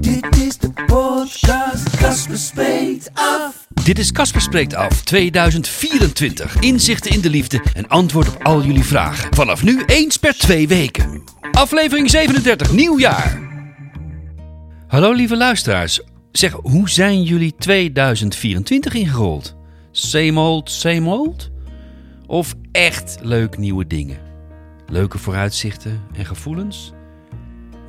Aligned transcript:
Dit 0.00 0.36
is 0.36 0.58
de 0.58 0.72
podcast, 0.86 1.96
Casper 1.96 2.38
spreekt 2.38 3.10
af. 3.14 3.66
Dit 3.84 3.98
is 3.98 4.12
Casper 4.12 4.40
Spreekt 4.40 4.74
Af 4.74 5.02
2024. 5.02 6.56
Inzichten 6.60 7.10
in 7.10 7.20
de 7.20 7.30
liefde 7.30 7.62
en 7.74 7.88
antwoord 7.88 8.28
op 8.28 8.42
al 8.42 8.62
jullie 8.62 8.84
vragen. 8.84 9.34
Vanaf 9.34 9.62
nu 9.62 9.82
eens 9.86 10.16
per 10.16 10.38
twee 10.38 10.68
weken. 10.68 11.22
Aflevering 11.52 12.10
37, 12.10 12.72
nieuwjaar. 12.72 13.40
Hallo 14.86 15.12
lieve 15.12 15.36
luisteraars. 15.36 16.00
Zeg, 16.32 16.52
hoe 16.52 16.90
zijn 16.90 17.22
jullie 17.22 17.54
2024 17.58 18.94
ingerold? 18.94 19.56
Same 19.90 20.40
old, 20.40 20.70
same 20.70 21.10
old? 21.10 21.50
Of 22.26 22.54
echt 22.72 23.18
leuk 23.22 23.58
nieuwe 23.58 23.86
dingen? 23.86 24.18
Leuke 24.86 25.18
vooruitzichten 25.18 26.00
en 26.12 26.24
gevoelens? 26.24 26.92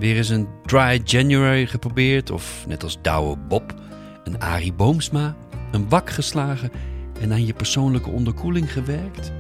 Weer 0.03 0.17
eens 0.17 0.30
een 0.30 0.48
dry 0.66 1.02
January 1.03 1.66
geprobeerd? 1.66 2.31
Of 2.31 2.66
net 2.67 2.84
als 2.84 2.98
Douwe 3.02 3.38
Bob, 3.38 3.73
een 4.23 4.39
Arie 4.39 4.73
Boomsma, 4.73 5.35
een 5.71 5.89
wak 5.89 6.09
geslagen 6.09 6.71
en 7.20 7.32
aan 7.32 7.46
je 7.46 7.54
persoonlijke 7.54 8.09
onderkoeling 8.09 8.74
gewerkt? 8.74 9.31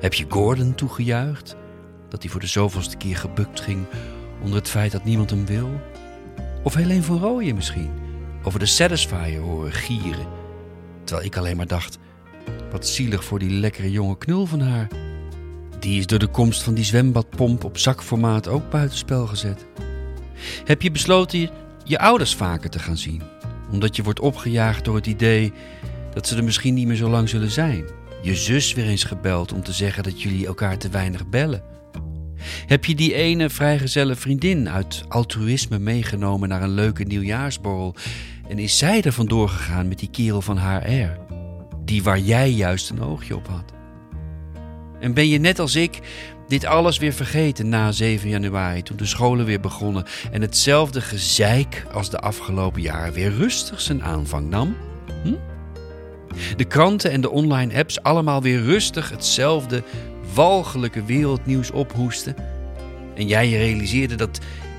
Heb 0.00 0.14
je 0.14 0.24
Gordon 0.28 0.74
toegejuicht? 0.74 1.56
Dat 2.08 2.22
hij 2.22 2.30
voor 2.30 2.40
de 2.40 2.46
zoveelste 2.46 2.96
keer 2.96 3.16
gebukt 3.16 3.60
ging 3.60 3.84
onder 4.42 4.58
het 4.58 4.68
feit 4.68 4.92
dat 4.92 5.04
niemand 5.04 5.30
hem 5.30 5.46
wil? 5.46 5.80
Of 6.62 6.74
Helene 6.74 7.02
van 7.02 7.18
Rooyen 7.18 7.54
misschien? 7.54 7.90
Over 8.42 8.58
de 8.58 8.66
Satisfier 8.66 9.40
horen 9.40 9.72
gieren. 9.72 10.26
Terwijl 11.04 11.26
ik 11.26 11.36
alleen 11.36 11.56
maar 11.56 11.66
dacht, 11.66 11.98
wat 12.70 12.88
zielig 12.88 13.24
voor 13.24 13.38
die 13.38 13.50
lekkere 13.50 13.90
jonge 13.90 14.18
knul 14.18 14.46
van 14.46 14.60
haar. 14.60 14.88
Die 15.84 15.98
is 15.98 16.06
door 16.06 16.18
de 16.18 16.26
komst 16.26 16.62
van 16.62 16.74
die 16.74 16.84
zwembadpomp 16.84 17.64
op 17.64 17.78
zakformaat 17.78 18.48
ook 18.48 18.70
buitenspel 18.70 19.26
gezet. 19.26 19.66
Heb 20.64 20.82
je 20.82 20.90
besloten 20.90 21.50
je, 21.84 21.98
ouders 21.98 22.34
vaker 22.34 22.70
te 22.70 22.78
gaan 22.78 22.96
zien? 22.96 23.22
Omdat 23.70 23.96
je 23.96 24.02
wordt 24.02 24.20
opgejaagd 24.20 24.84
door 24.84 24.94
het 24.94 25.06
idee 25.06 25.52
dat 26.14 26.26
ze 26.26 26.36
er 26.36 26.44
misschien 26.44 26.74
niet 26.74 26.86
meer 26.86 26.96
zo 26.96 27.08
lang 27.08 27.28
zullen 27.28 27.50
zijn. 27.50 27.84
Je 28.22 28.34
zus 28.34 28.74
weer 28.74 28.86
eens 28.86 29.04
gebeld 29.04 29.52
om 29.52 29.62
te 29.62 29.72
zeggen 29.72 30.02
dat 30.02 30.22
jullie 30.22 30.46
elkaar 30.46 30.78
te 30.78 30.88
weinig 30.88 31.28
bellen. 31.28 31.62
Heb 32.66 32.84
je 32.84 32.94
die 32.94 33.14
ene 33.14 33.50
vrijgezelle 33.50 34.14
vriendin 34.14 34.68
uit 34.68 35.04
altruïsme 35.08 35.78
meegenomen 35.78 36.48
naar 36.48 36.62
een 36.62 36.74
leuke 36.74 37.04
nieuwjaarsborrel 37.04 37.94
en 38.48 38.58
is 38.58 38.78
zij 38.78 39.02
er 39.02 39.12
vandoor 39.12 39.48
gegaan 39.48 39.88
met 39.88 39.98
die 39.98 40.10
kerel 40.10 40.40
van 40.40 40.58
HR? 40.58 41.18
Die 41.84 42.02
waar 42.02 42.20
jij 42.20 42.50
juist 42.50 42.90
een 42.90 43.02
oogje 43.02 43.36
op 43.36 43.48
had. 43.48 43.73
En 45.04 45.14
ben 45.14 45.28
je 45.28 45.38
net 45.38 45.58
als 45.58 45.74
ik 45.74 45.98
dit 46.48 46.64
alles 46.64 46.98
weer 46.98 47.12
vergeten 47.12 47.68
na 47.68 47.92
7 47.92 48.28
januari, 48.28 48.82
toen 48.82 48.96
de 48.96 49.06
scholen 49.06 49.46
weer 49.46 49.60
begonnen 49.60 50.04
en 50.30 50.40
hetzelfde 50.40 51.00
gezeik 51.00 51.86
als 51.92 52.10
de 52.10 52.18
afgelopen 52.18 52.82
jaren 52.82 53.12
weer 53.12 53.32
rustig 53.32 53.80
zijn 53.80 54.02
aanvang 54.02 54.50
nam? 54.50 54.76
Hm? 55.22 55.34
De 56.56 56.64
kranten 56.64 57.10
en 57.10 57.20
de 57.20 57.30
online 57.30 57.74
apps 57.74 58.02
allemaal 58.02 58.42
weer 58.42 58.62
rustig 58.62 59.10
hetzelfde 59.10 59.82
walgelijke 60.34 61.04
wereldnieuws 61.04 61.70
ophoesten. 61.70 62.36
En 63.14 63.26
jij 63.26 63.50
realiseerde 63.50 64.14
dat 64.14 64.38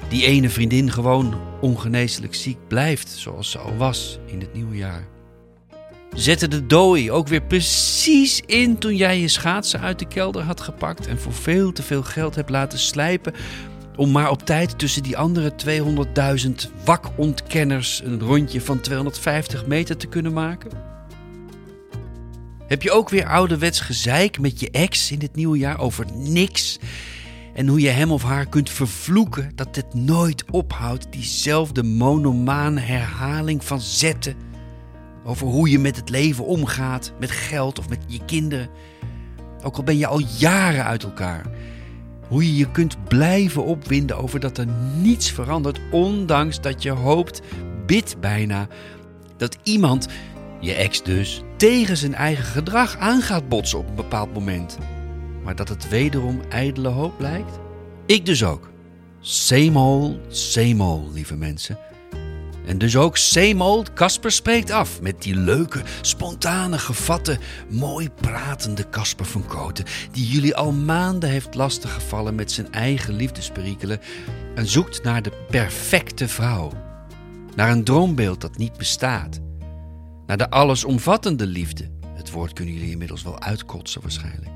die 0.09 0.25
ene 0.25 0.49
vriendin 0.49 0.91
gewoon 0.91 1.35
ongeneeslijk 1.61 2.35
ziek 2.35 2.57
blijft, 2.67 3.09
zoals 3.09 3.51
ze 3.51 3.57
al 3.57 3.77
was 3.77 4.19
in 4.25 4.39
het 4.39 4.53
nieuwe 4.53 4.75
jaar. 4.75 5.14
Zette 6.13 6.47
de 6.47 6.65
dooi 6.65 7.11
ook 7.11 7.27
weer 7.27 7.41
precies 7.41 8.41
in 8.45 8.77
toen 8.77 8.95
jij 8.95 9.19
je 9.19 9.27
schaatsen 9.27 9.79
uit 9.79 9.99
de 9.99 10.07
kelder 10.07 10.41
had 10.41 10.61
gepakt 10.61 11.07
en 11.07 11.19
voor 11.19 11.33
veel 11.33 11.71
te 11.71 11.83
veel 11.83 12.03
geld 12.03 12.35
hebt 12.35 12.49
laten 12.49 12.79
slijpen 12.79 13.33
om 13.95 14.11
maar 14.11 14.29
op 14.29 14.45
tijd 14.45 14.79
tussen 14.79 15.03
die 15.03 15.17
andere 15.17 15.53
200.000 16.45 16.51
wakontkenners 16.85 18.01
een 18.03 18.19
rondje 18.19 18.61
van 18.61 18.79
250 18.79 19.65
meter 19.65 19.97
te 19.97 20.07
kunnen 20.07 20.33
maken? 20.33 20.71
Heb 22.67 22.81
je 22.81 22.91
ook 22.91 23.09
weer 23.09 23.27
ouderwets 23.27 23.79
gezeik 23.79 24.39
met 24.39 24.59
je 24.59 24.71
ex 24.71 25.11
in 25.11 25.19
dit 25.19 25.35
nieuwe 25.35 25.57
jaar 25.57 25.79
over 25.79 26.05
niks? 26.13 26.79
En 27.53 27.67
hoe 27.67 27.79
je 27.79 27.89
hem 27.89 28.11
of 28.11 28.23
haar 28.23 28.45
kunt 28.45 28.69
vervloeken 28.69 29.51
dat 29.55 29.75
het 29.75 29.93
nooit 29.93 30.43
ophoudt, 30.51 31.07
diezelfde 31.09 31.83
monomane 31.83 32.79
herhaling 32.79 33.63
van 33.63 33.81
zetten. 33.81 34.35
Over 35.27 35.47
hoe 35.47 35.69
je 35.69 35.79
met 35.79 35.95
het 35.95 36.09
leven 36.09 36.45
omgaat, 36.45 37.13
met 37.19 37.31
geld 37.31 37.79
of 37.79 37.89
met 37.89 37.99
je 38.07 38.19
kinderen. 38.25 38.69
Ook 39.63 39.77
al 39.77 39.83
ben 39.83 39.97
je 39.97 40.07
al 40.07 40.21
jaren 40.37 40.85
uit 40.85 41.03
elkaar. 41.03 41.45
Hoe 42.27 42.45
je 42.45 42.55
je 42.55 42.71
kunt 42.71 43.03
blijven 43.03 43.63
opwinden 43.63 44.17
over 44.17 44.39
dat 44.39 44.57
er 44.57 44.67
niets 45.01 45.31
verandert, 45.31 45.79
ondanks 45.91 46.61
dat 46.61 46.83
je 46.83 46.91
hoopt, 46.91 47.41
bidt 47.85 48.19
bijna, 48.19 48.67
dat 49.37 49.57
iemand, 49.63 50.07
je 50.59 50.73
ex 50.73 51.03
dus, 51.03 51.41
tegen 51.57 51.97
zijn 51.97 52.15
eigen 52.15 52.45
gedrag 52.45 52.97
aan 52.97 53.21
gaat 53.21 53.49
botsen 53.49 53.79
op 53.79 53.89
een 53.89 53.95
bepaald 53.95 54.33
moment. 54.33 54.77
Maar 55.43 55.55
dat 55.55 55.69
het 55.69 55.89
wederom 55.89 56.41
ijdele 56.49 56.89
hoop 56.89 57.17
blijkt? 57.17 57.59
Ik 58.05 58.25
dus 58.25 58.43
ook. 58.43 58.69
Same 59.19 59.79
old, 59.79 60.17
same 60.27 60.83
old, 60.83 61.13
lieve 61.13 61.35
mensen. 61.35 61.77
En 62.65 62.77
dus 62.77 62.95
ook 62.95 63.17
same 63.17 63.63
old 63.63 63.93
Casper 63.93 64.31
spreekt 64.31 64.71
af 64.71 65.01
met 65.01 65.21
die 65.21 65.35
leuke, 65.35 65.81
spontane, 66.01 66.79
gevatte, 66.79 67.39
mooi 67.69 68.09
pratende 68.09 68.89
Casper 68.89 69.25
van 69.25 69.45
Koten, 69.45 69.85
die 70.11 70.27
jullie 70.27 70.55
al 70.55 70.71
maanden 70.71 71.29
heeft 71.29 71.55
lastiggevallen 71.55 72.35
met 72.35 72.51
zijn 72.51 72.71
eigen 72.71 73.13
liefdesperikelen 73.13 73.99
en 74.55 74.67
zoekt 74.67 75.03
naar 75.03 75.21
de 75.21 75.31
perfecte 75.49 76.27
vrouw. 76.27 76.71
Naar 77.55 77.71
een 77.71 77.83
droombeeld 77.83 78.41
dat 78.41 78.57
niet 78.57 78.77
bestaat. 78.77 79.39
Naar 80.25 80.37
de 80.37 80.49
allesomvattende 80.49 81.45
liefde. 81.45 81.89
Het 82.15 82.31
woord 82.31 82.53
kunnen 82.53 82.73
jullie 82.73 82.91
inmiddels 82.91 83.23
wel 83.23 83.41
uitkotsen 83.41 84.01
waarschijnlijk. 84.01 84.51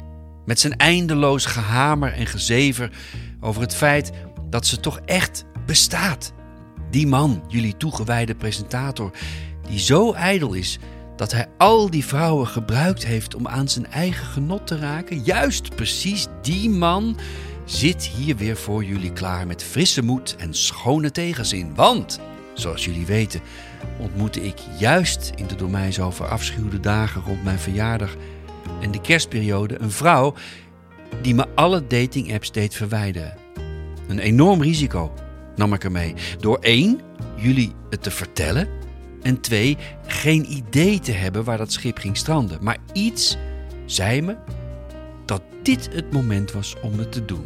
Met 0.46 0.60
zijn 0.60 0.78
eindeloos 0.78 1.46
gehamer 1.46 2.14
en 2.14 2.26
gezever 2.26 2.92
over 3.40 3.62
het 3.62 3.76
feit 3.76 4.12
dat 4.50 4.68
ze 4.68 4.80
toch 4.80 5.00
echt 5.06 5.46
bestaat. 5.66 6.34
Die 6.90 7.08
man, 7.08 7.44
jullie 7.48 7.78
toegewijde 7.78 8.36
presentator, 8.36 9.12
die 9.68 9.80
zo 9.80 10.14
ijdel 10.14 10.54
is 10.54 10.80
dat 11.16 11.32
hij 11.32 11.48
al 11.58 11.90
die 11.90 12.06
vrouwen 12.06 12.48
gebruikt 12.48 13.06
heeft 13.06 13.36
om 13.36 13.48
aan 13.48 13.68
zijn 13.68 13.88
eigen 13.88 14.26
genot 14.26 14.68
te 14.68 14.78
raken. 14.78 15.24
Juist 15.24 15.76
precies 15.76 16.28
die 16.42 16.70
man 16.70 17.18
zit 17.66 18.04
hier 18.04 18.36
weer 18.36 18.58
voor 18.58 18.84
jullie 18.84 19.14
klaar 19.14 19.48
met 19.48 19.64
frisse 19.64 20.02
moed 20.02 20.36
en 20.36 20.54
schone 20.54 21.12
tegenzin. 21.12 21.76
Want, 21.76 22.20
zoals 22.54 22.86
jullie 22.86 23.06
weten, 23.06 23.42
ontmoette 23.98 24.46
ik 24.46 24.58
juist 24.78 25.32
in 25.36 25.48
de 25.48 25.56
door 25.56 25.70
mij 25.70 25.92
zo 25.92 26.12
verafschuwde 26.12 26.80
dagen 26.80 27.22
rond 27.22 27.44
mijn 27.44 27.60
verjaardag 27.60 28.16
en 28.82 28.92
de 28.92 29.02
kerstperiode 29.02 29.82
een 29.82 29.92
vrouw 29.92 30.34
die 31.22 31.36
me 31.36 31.46
alle 31.56 31.88
dating-apps 31.88 32.52
deed 32.52 32.76
verwijderen. 32.76 33.38
Een 34.08 34.20
enorm 34.20 34.62
risico 34.62 35.14
nam 35.60 35.74
ik. 35.74 36.36
Door 36.40 36.58
één, 36.58 37.00
jullie 37.36 37.72
het 37.90 38.04
te 38.04 38.12
vertellen. 38.12 38.68
En 39.22 39.42
twee, 39.42 39.78
geen 40.08 40.52
idee 40.52 41.00
te 41.00 41.12
hebben 41.12 41.44
waar 41.44 41.58
dat 41.58 41.72
schip 41.72 41.98
ging 41.98 42.18
stranden. 42.18 42.58
Maar 42.62 42.78
iets 42.94 43.38
zei 43.86 44.22
me 44.22 44.38
dat 45.26 45.42
dit 45.64 45.90
het 45.94 46.12
moment 46.12 46.52
was 46.52 46.76
om 46.82 47.00
het 47.00 47.12
te 47.12 47.26
doen. 47.26 47.46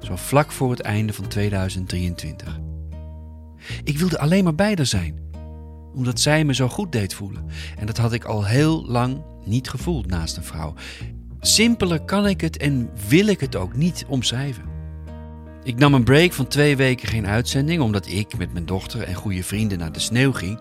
Zo 0.00 0.16
vlak 0.16 0.52
voor 0.52 0.70
het 0.70 0.80
einde 0.80 1.12
van 1.12 1.28
2023. 1.28 2.58
Ik 3.84 3.98
wilde 3.98 4.18
alleen 4.18 4.44
maar 4.44 4.54
bij 4.54 4.72
haar 4.76 4.86
zijn. 4.86 5.18
Omdat 5.94 6.20
zij 6.20 6.44
me 6.44 6.54
zo 6.54 6.68
goed 6.68 6.92
deed 6.92 7.14
voelen. 7.14 7.46
En 7.78 7.86
dat 7.86 7.96
had 7.96 8.12
ik 8.12 8.24
al 8.24 8.44
heel 8.44 8.86
lang 8.86 9.22
niet 9.44 9.68
gevoeld 9.68 10.06
naast 10.06 10.36
een 10.36 10.42
vrouw. 10.44 10.74
Simpeler 11.40 12.00
kan 12.00 12.26
ik 12.26 12.40
het 12.40 12.56
en 12.56 12.90
wil 13.08 13.26
ik 13.26 13.40
het 13.40 13.56
ook 13.56 13.76
niet 13.76 14.04
omschrijven. 14.08 14.75
Ik 15.66 15.78
nam 15.78 15.94
een 15.94 16.04
break 16.04 16.32
van 16.32 16.46
twee 16.46 16.76
weken 16.76 17.08
geen 17.08 17.26
uitzending, 17.26 17.82
omdat 17.82 18.06
ik 18.06 18.36
met 18.36 18.52
mijn 18.52 18.66
dochter 18.66 19.02
en 19.02 19.14
goede 19.14 19.42
vrienden 19.42 19.78
naar 19.78 19.92
de 19.92 20.00
sneeuw 20.00 20.32
ging. 20.32 20.60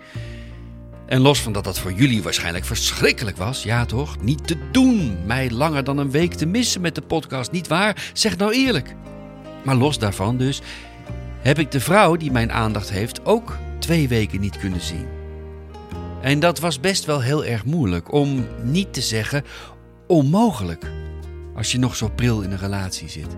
En 1.05 1.21
los 1.21 1.41
van 1.41 1.53
dat 1.53 1.63
dat 1.63 1.79
voor 1.79 1.93
jullie 1.93 2.23
waarschijnlijk 2.23 2.65
verschrikkelijk 2.65 3.37
was, 3.37 3.63
ja 3.63 3.85
toch? 3.85 4.21
Niet 4.21 4.47
te 4.47 4.57
doen 4.71 5.17
mij 5.25 5.51
langer 5.51 5.83
dan 5.83 5.97
een 5.97 6.11
week 6.11 6.33
te 6.33 6.45
missen 6.45 6.81
met 6.81 6.95
de 6.95 7.01
podcast, 7.01 7.51
niet 7.51 7.67
waar? 7.67 8.11
Zeg 8.13 8.37
nou 8.37 8.53
eerlijk. 8.53 8.95
Maar 9.63 9.75
los 9.75 9.99
daarvan 9.99 10.37
dus, 10.37 10.61
heb 11.39 11.59
ik 11.59 11.71
de 11.71 11.79
vrouw 11.79 12.15
die 12.15 12.31
mijn 12.31 12.51
aandacht 12.51 12.89
heeft 12.89 13.25
ook 13.25 13.57
twee 13.79 14.07
weken 14.07 14.39
niet 14.39 14.57
kunnen 14.57 14.81
zien. 14.81 15.07
En 16.21 16.39
dat 16.39 16.59
was 16.59 16.79
best 16.79 17.05
wel 17.05 17.21
heel 17.21 17.45
erg 17.45 17.65
moeilijk, 17.65 18.13
om 18.13 18.47
niet 18.63 18.93
te 18.93 19.01
zeggen 19.01 19.43
onmogelijk, 20.07 20.91
als 21.55 21.71
je 21.71 21.79
nog 21.79 21.95
zo 21.95 22.09
pril 22.15 22.41
in 22.41 22.51
een 22.51 22.57
relatie 22.57 23.09
zit. 23.09 23.35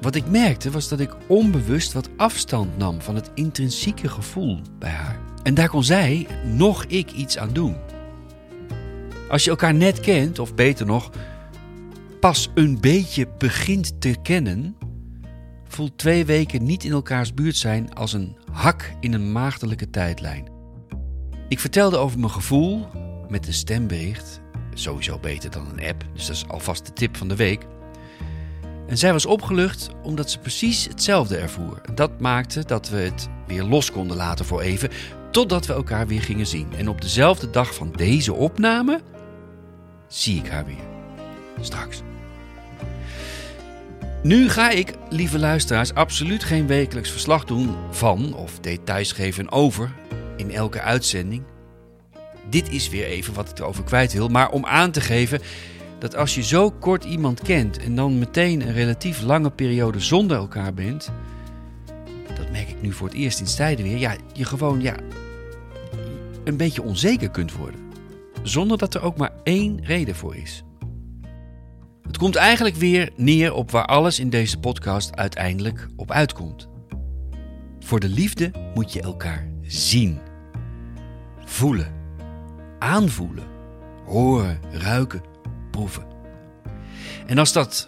Wat 0.00 0.14
ik 0.14 0.26
merkte 0.26 0.70
was 0.70 0.88
dat 0.88 1.00
ik 1.00 1.16
onbewust 1.26 1.92
wat 1.92 2.08
afstand 2.16 2.78
nam 2.78 3.00
van 3.00 3.14
het 3.14 3.30
intrinsieke 3.34 4.08
gevoel 4.08 4.60
bij 4.78 4.90
haar. 4.90 5.20
En 5.42 5.54
daar 5.54 5.68
kon 5.68 5.84
zij, 5.84 6.26
nog 6.44 6.84
ik, 6.84 7.12
iets 7.12 7.38
aan 7.38 7.52
doen. 7.52 7.76
Als 9.28 9.44
je 9.44 9.50
elkaar 9.50 9.74
net 9.74 10.00
kent, 10.00 10.38
of 10.38 10.54
beter 10.54 10.86
nog, 10.86 11.10
pas 12.20 12.50
een 12.54 12.80
beetje 12.80 13.28
begint 13.38 14.00
te 14.00 14.16
kennen, 14.22 14.76
voelt 15.64 15.98
twee 15.98 16.24
weken 16.24 16.64
niet 16.64 16.84
in 16.84 16.92
elkaars 16.92 17.34
buurt 17.34 17.56
zijn 17.56 17.94
als 17.94 18.12
een 18.12 18.36
hak 18.52 18.92
in 19.00 19.12
een 19.12 19.32
maagdelijke 19.32 19.90
tijdlijn. 19.90 20.48
Ik 21.48 21.58
vertelde 21.58 21.96
over 21.96 22.18
mijn 22.18 22.30
gevoel 22.30 22.86
met 23.28 23.46
een 23.46 23.52
stembericht, 23.52 24.40
sowieso 24.74 25.18
beter 25.18 25.50
dan 25.50 25.66
een 25.68 25.88
app, 25.88 26.04
dus 26.14 26.26
dat 26.26 26.36
is 26.36 26.48
alvast 26.48 26.86
de 26.86 26.92
tip 26.92 27.16
van 27.16 27.28
de 27.28 27.36
week. 27.36 27.66
En 28.88 28.98
zij 28.98 29.12
was 29.12 29.26
opgelucht 29.26 29.88
omdat 30.02 30.30
ze 30.30 30.38
precies 30.38 30.84
hetzelfde 30.84 31.36
ervoer. 31.36 31.80
Dat 31.94 32.20
maakte 32.20 32.64
dat 32.64 32.88
we 32.88 32.96
het 32.96 33.28
weer 33.46 33.62
los 33.62 33.92
konden 33.92 34.16
laten 34.16 34.44
voor 34.44 34.60
even, 34.60 34.90
totdat 35.30 35.66
we 35.66 35.72
elkaar 35.72 36.06
weer 36.06 36.22
gingen 36.22 36.46
zien. 36.46 36.68
En 36.76 36.88
op 36.88 37.00
dezelfde 37.00 37.50
dag 37.50 37.74
van 37.74 37.92
deze 37.92 38.32
opname 38.32 39.00
zie 40.06 40.38
ik 40.38 40.48
haar 40.48 40.64
weer. 40.64 40.86
Straks. 41.60 42.02
Nu 44.22 44.48
ga 44.48 44.70
ik, 44.70 44.94
lieve 45.10 45.38
luisteraars, 45.38 45.94
absoluut 45.94 46.44
geen 46.44 46.66
wekelijks 46.66 47.10
verslag 47.10 47.44
doen 47.44 47.76
van 47.90 48.34
of 48.34 48.58
details 48.60 49.12
geven 49.12 49.52
over 49.52 49.92
in 50.36 50.50
elke 50.50 50.80
uitzending. 50.80 51.42
Dit 52.50 52.70
is 52.70 52.88
weer 52.88 53.04
even 53.04 53.34
wat 53.34 53.50
ik 53.50 53.58
erover 53.58 53.84
kwijt 53.84 54.12
wil, 54.12 54.28
maar 54.28 54.50
om 54.50 54.66
aan 54.66 54.90
te 54.90 55.00
geven 55.00 55.40
dat 55.98 56.16
als 56.16 56.34
je 56.34 56.42
zo 56.42 56.70
kort 56.70 57.04
iemand 57.04 57.40
kent 57.42 57.78
en 57.78 57.94
dan 57.94 58.18
meteen 58.18 58.60
een 58.60 58.72
relatief 58.72 59.22
lange 59.22 59.50
periode 59.50 60.00
zonder 60.00 60.36
elkaar 60.36 60.74
bent, 60.74 61.12
dat 62.36 62.50
merk 62.50 62.68
ik 62.68 62.82
nu 62.82 62.92
voor 62.92 63.08
het 63.08 63.16
eerst 63.16 63.40
in 63.40 63.46
tijden 63.46 63.84
weer, 63.84 63.98
ja, 63.98 64.16
je 64.32 64.44
gewoon 64.44 64.80
ja, 64.80 64.96
een 66.44 66.56
beetje 66.56 66.82
onzeker 66.82 67.30
kunt 67.30 67.52
worden. 67.52 67.80
Zonder 68.42 68.78
dat 68.78 68.94
er 68.94 69.02
ook 69.02 69.16
maar 69.16 69.32
één 69.42 69.84
reden 69.84 70.14
voor 70.14 70.36
is. 70.36 70.62
Het 72.02 72.16
komt 72.16 72.36
eigenlijk 72.36 72.76
weer 72.76 73.10
neer 73.16 73.52
op 73.54 73.70
waar 73.70 73.86
alles 73.86 74.20
in 74.20 74.30
deze 74.30 74.58
podcast 74.58 75.16
uiteindelijk 75.16 75.88
op 75.96 76.10
uitkomt. 76.10 76.68
Voor 77.80 78.00
de 78.00 78.08
liefde 78.08 78.50
moet 78.74 78.92
je 78.92 79.02
elkaar 79.02 79.50
zien, 79.62 80.18
voelen, 81.44 81.92
aanvoelen, 82.78 83.46
horen, 84.04 84.60
ruiken, 84.70 85.22
En 87.26 87.38
als 87.38 87.52
dat 87.52 87.86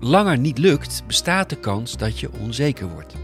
langer 0.00 0.38
niet 0.38 0.58
lukt, 0.58 1.02
bestaat 1.06 1.50
de 1.50 1.56
kans 1.56 1.96
dat 1.96 2.20
je 2.20 2.32
onzeker 2.32 2.88
wordt. 2.88 3.14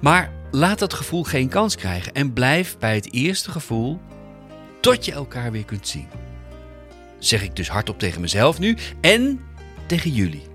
Maar 0.00 0.32
laat 0.50 0.78
dat 0.78 0.94
gevoel 0.94 1.22
geen 1.22 1.48
kans 1.48 1.76
krijgen 1.76 2.12
en 2.12 2.32
blijf 2.32 2.78
bij 2.78 2.94
het 2.94 3.12
eerste 3.12 3.50
gevoel 3.50 4.00
tot 4.80 5.04
je 5.04 5.12
elkaar 5.12 5.52
weer 5.52 5.64
kunt 5.64 5.88
zien. 5.88 6.08
Zeg 7.18 7.42
ik 7.42 7.56
dus 7.56 7.68
hardop 7.68 7.98
tegen 7.98 8.20
mezelf 8.20 8.58
nu 8.58 8.76
en 9.00 9.40
tegen 9.86 10.10
jullie, 10.10 10.46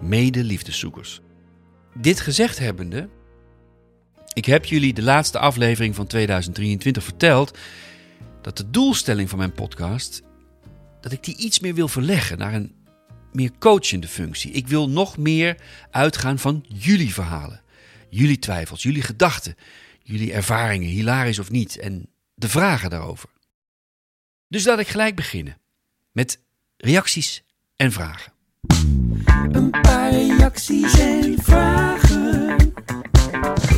mede-liefdeszoekers. 0.00 1.20
Dit 1.94 2.20
gezegd 2.20 2.58
hebbende, 2.58 3.08
ik 4.32 4.44
heb 4.44 4.64
jullie 4.64 4.92
de 4.92 5.02
laatste 5.02 5.38
aflevering 5.38 5.94
van 5.94 6.06
2023 6.06 7.04
verteld 7.04 7.58
dat 8.42 8.56
de 8.56 8.70
doelstelling 8.70 9.28
van 9.28 9.38
mijn 9.38 9.52
podcast, 9.52 10.22
dat 11.00 11.12
ik 11.12 11.24
die 11.24 11.36
iets 11.36 11.60
meer 11.60 11.74
wil 11.74 11.88
verleggen 11.88 12.38
naar 12.38 12.54
een 12.54 12.74
meer 13.32 13.50
coachende 13.58 14.08
functie. 14.08 14.50
Ik 14.50 14.68
wil 14.68 14.90
nog 14.90 15.16
meer 15.16 15.56
uitgaan 15.90 16.38
van 16.38 16.64
jullie 16.68 17.14
verhalen, 17.14 17.62
jullie 18.08 18.38
twijfels, 18.38 18.82
jullie 18.82 19.02
gedachten, 19.02 19.54
jullie 20.02 20.32
ervaringen, 20.32 20.88
hilarisch 20.88 21.38
of 21.38 21.50
niet, 21.50 21.78
en 21.78 22.08
de 22.34 22.48
vragen 22.48 22.90
daarover. 22.90 23.28
Dus 24.48 24.64
laat 24.64 24.78
ik 24.78 24.88
gelijk 24.88 25.16
beginnen 25.16 25.58
met 26.12 26.40
reacties 26.76 27.42
en 27.76 27.92
vragen. 27.92 28.32
Een 29.52 29.70
paar 29.70 30.10
reacties 30.10 30.98
en 30.98 31.42
vragen. 31.42 32.72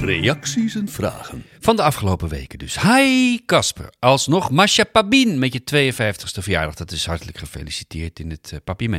Reacties 0.01 0.75
en 0.75 0.89
vragen. 0.89 1.45
Van 1.65 1.77
de 1.77 1.83
afgelopen 1.83 2.29
weken 2.29 2.59
dus. 2.59 2.81
Hi 2.81 3.45
Casper, 3.45 3.93
alsnog 3.99 4.51
Masha 4.51 4.85
Pabin 4.85 5.39
met 5.39 5.53
je 5.53 5.61
52ste 5.61 6.43
verjaardag. 6.43 6.75
Dat 6.75 6.91
is 6.91 7.07
hartelijk 7.07 7.39
gefeliciteerd 7.39 8.19
in 8.19 8.31
het 8.31 8.61
uh. 8.69 8.99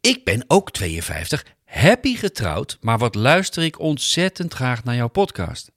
Ik 0.00 0.24
ben 0.24 0.44
ook 0.46 0.70
52, 0.70 1.44
happy 1.64 2.16
getrouwd, 2.16 2.78
maar 2.80 2.98
wat 2.98 3.14
luister 3.14 3.62
ik 3.62 3.78
ontzettend 3.78 4.54
graag 4.54 4.84
naar 4.84 4.94
jouw 4.94 5.08
podcast. 5.08 5.70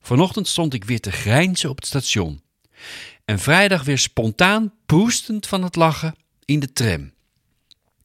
Vanochtend 0.00 0.48
stond 0.48 0.74
ik 0.74 0.84
weer 0.84 1.00
te 1.00 1.12
grijnzen 1.12 1.70
op 1.70 1.76
het 1.76 1.86
station. 1.86 2.42
En 3.24 3.38
vrijdag 3.38 3.84
weer 3.84 3.98
spontaan 3.98 4.72
poestend 4.86 5.46
van 5.46 5.62
het 5.62 5.76
lachen 5.76 6.14
in 6.44 6.60
de 6.60 6.72
tram. 6.72 7.12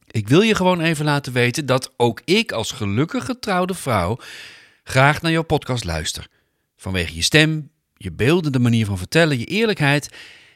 Ik 0.08 0.28
wil 0.28 0.42
je 0.42 0.56
gewoon 0.56 0.82
even 0.82 1.06
laten 1.06 1.34
weten 1.34 1.66
dat 1.66 1.94
ook 1.98 2.22
ik 2.26 2.52
als 2.52 2.72
gelukkig 2.72 3.26
getrouwde 3.26 3.74
vrouw 3.74 4.20
graag 4.84 5.22
naar 5.22 5.32
jouw 5.32 5.44
podcast 5.44 5.84
luister. 5.84 6.28
Vanwege 6.80 7.16
je 7.16 7.22
stem, 7.22 7.72
je 7.94 8.12
beeldende 8.12 8.60
manier 8.60 8.86
van 8.86 8.98
vertellen, 8.98 9.40
je 9.40 9.46
eerlijkheid 9.46 10.10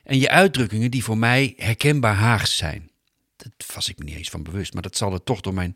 en 0.03 0.19
je 0.19 0.29
uitdrukkingen 0.29 0.91
die 0.91 1.03
voor 1.03 1.17
mij 1.17 1.53
herkenbaar 1.57 2.15
Haags 2.15 2.57
zijn. 2.57 2.91
Dat 3.35 3.51
was 3.73 3.89
ik 3.89 3.97
me 3.97 4.03
niet 4.03 4.15
eens 4.15 4.29
van 4.29 4.43
bewust, 4.43 4.73
maar 4.73 4.81
dat 4.81 4.97
zal 4.97 5.13
er 5.13 5.23
toch 5.23 5.41
door 5.41 5.53
mijn 5.53 5.73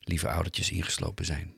lieve 0.00 0.28
oudertjes 0.28 0.70
ingeslopen 0.70 1.24
zijn. 1.24 1.54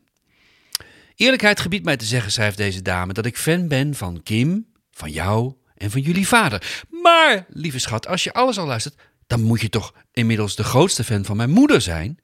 Eerlijkheid 1.17 1.61
gebiedt 1.61 1.85
mij 1.85 1.97
te 1.97 2.05
zeggen, 2.05 2.33
schrijft 2.33 2.57
deze 2.57 2.83
dame, 2.83 3.13
dat 3.13 3.27
ik 3.27 3.37
fan 3.37 3.69
ben 3.69 3.95
van 3.95 4.23
Kim, 4.23 4.67
van 4.91 5.11
jou 5.11 5.55
en 5.75 5.91
van 5.91 6.01
jullie 6.01 6.29
vader. 6.29 6.85
Maar, 7.03 7.47
lieve 7.49 7.79
schat, 7.79 8.07
als 8.07 8.25
je 8.25 8.33
alles 8.33 8.59
al 8.59 8.67
luistert, 8.67 9.01
dan 9.27 9.43
moet 9.43 9.61
je 9.61 9.69
toch 9.69 9.95
inmiddels 10.12 10.57
de 10.57 10.65
grootste 10.65 11.05
fan 11.05 11.25
van 11.25 11.37
mijn 11.37 11.51
moeder 11.51 11.81
zijn. 11.81 12.19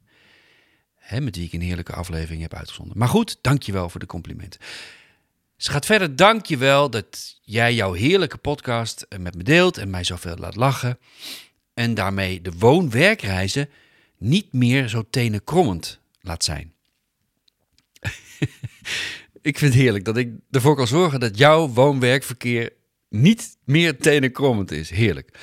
Hè, 0.97 1.21
met 1.21 1.37
wie 1.37 1.47
ik 1.47 1.53
een 1.53 1.61
heerlijke 1.61 1.93
aflevering 1.93 2.43
heb 2.43 2.55
uitgezonden. 2.55 2.99
Maar 2.99 3.09
goed, 3.09 3.38
dankjewel 3.41 3.88
voor 3.88 4.00
de 4.00 4.06
compliment. 4.06 4.59
Ze 5.62 5.70
gaat 5.70 5.87
verder, 5.87 6.17
dankjewel 6.17 6.91
dat 6.91 7.38
jij 7.43 7.75
jouw 7.75 7.93
heerlijke 7.93 8.37
podcast 8.37 9.07
eh, 9.09 9.19
met 9.19 9.35
me 9.35 9.42
deelt 9.42 9.78
en 9.78 9.90
mij 9.90 10.04
zoveel 10.04 10.37
laat 10.37 10.57
lachen. 10.57 10.99
En 11.75 11.95
daarmee 11.95 12.40
de 12.40 12.52
woon-werkreizen 12.59 13.69
niet 14.19 14.52
meer 14.52 14.88
zo 14.88 15.04
tenenkrommend 15.11 16.00
laat 16.21 16.45
zijn. 16.45 16.73
ik 19.42 19.59
vind 19.59 19.73
het 19.73 19.83
heerlijk 19.83 20.04
dat 20.04 20.16
ik 20.16 20.31
ervoor 20.50 20.76
kan 20.76 20.87
zorgen 20.87 21.21
dat 21.21 21.38
jouw 21.38 21.69
woon-werkverkeer 21.69 22.73
niet 23.09 23.57
meer 23.64 23.99
tenenkrommend 23.99 24.71
is. 24.71 24.90
Heerlijk. 24.90 25.38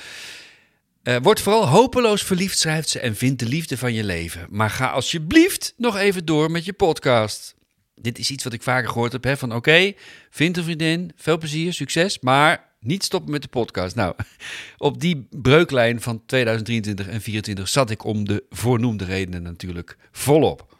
Uh, 1.02 1.16
word 1.22 1.40
vooral 1.40 1.68
hopeloos 1.68 2.22
verliefd, 2.22 2.58
schrijft 2.58 2.88
ze, 2.88 3.00
en 3.00 3.16
vind 3.16 3.38
de 3.38 3.46
liefde 3.46 3.76
van 3.76 3.92
je 3.92 4.04
leven. 4.04 4.46
Maar 4.50 4.70
ga 4.70 4.90
alsjeblieft 4.90 5.74
nog 5.76 5.96
even 5.96 6.24
door 6.24 6.50
met 6.50 6.64
je 6.64 6.72
podcast. 6.72 7.58
Dit 8.00 8.18
is 8.18 8.30
iets 8.30 8.44
wat 8.44 8.52
ik 8.52 8.62
vaker 8.62 8.88
gehoord 8.88 9.12
heb, 9.12 9.24
hè, 9.24 9.36
van 9.36 9.54
oké, 9.54 9.92
vind 10.30 10.56
een 10.56 10.64
vriendin, 10.64 11.12
veel 11.16 11.38
plezier, 11.38 11.72
succes, 11.72 12.20
maar 12.20 12.74
niet 12.80 13.04
stoppen 13.04 13.30
met 13.30 13.42
de 13.42 13.48
podcast. 13.48 13.94
Nou, 13.94 14.14
op 14.78 15.00
die 15.00 15.28
breuklijn 15.30 16.00
van 16.00 16.22
2023 16.26 17.04
en 17.04 17.10
2024 17.10 17.68
zat 17.68 17.90
ik 17.90 18.04
om 18.04 18.24
de 18.24 18.44
voornoemde 18.50 19.04
redenen 19.04 19.42
natuurlijk 19.42 19.96
volop. 20.10 20.76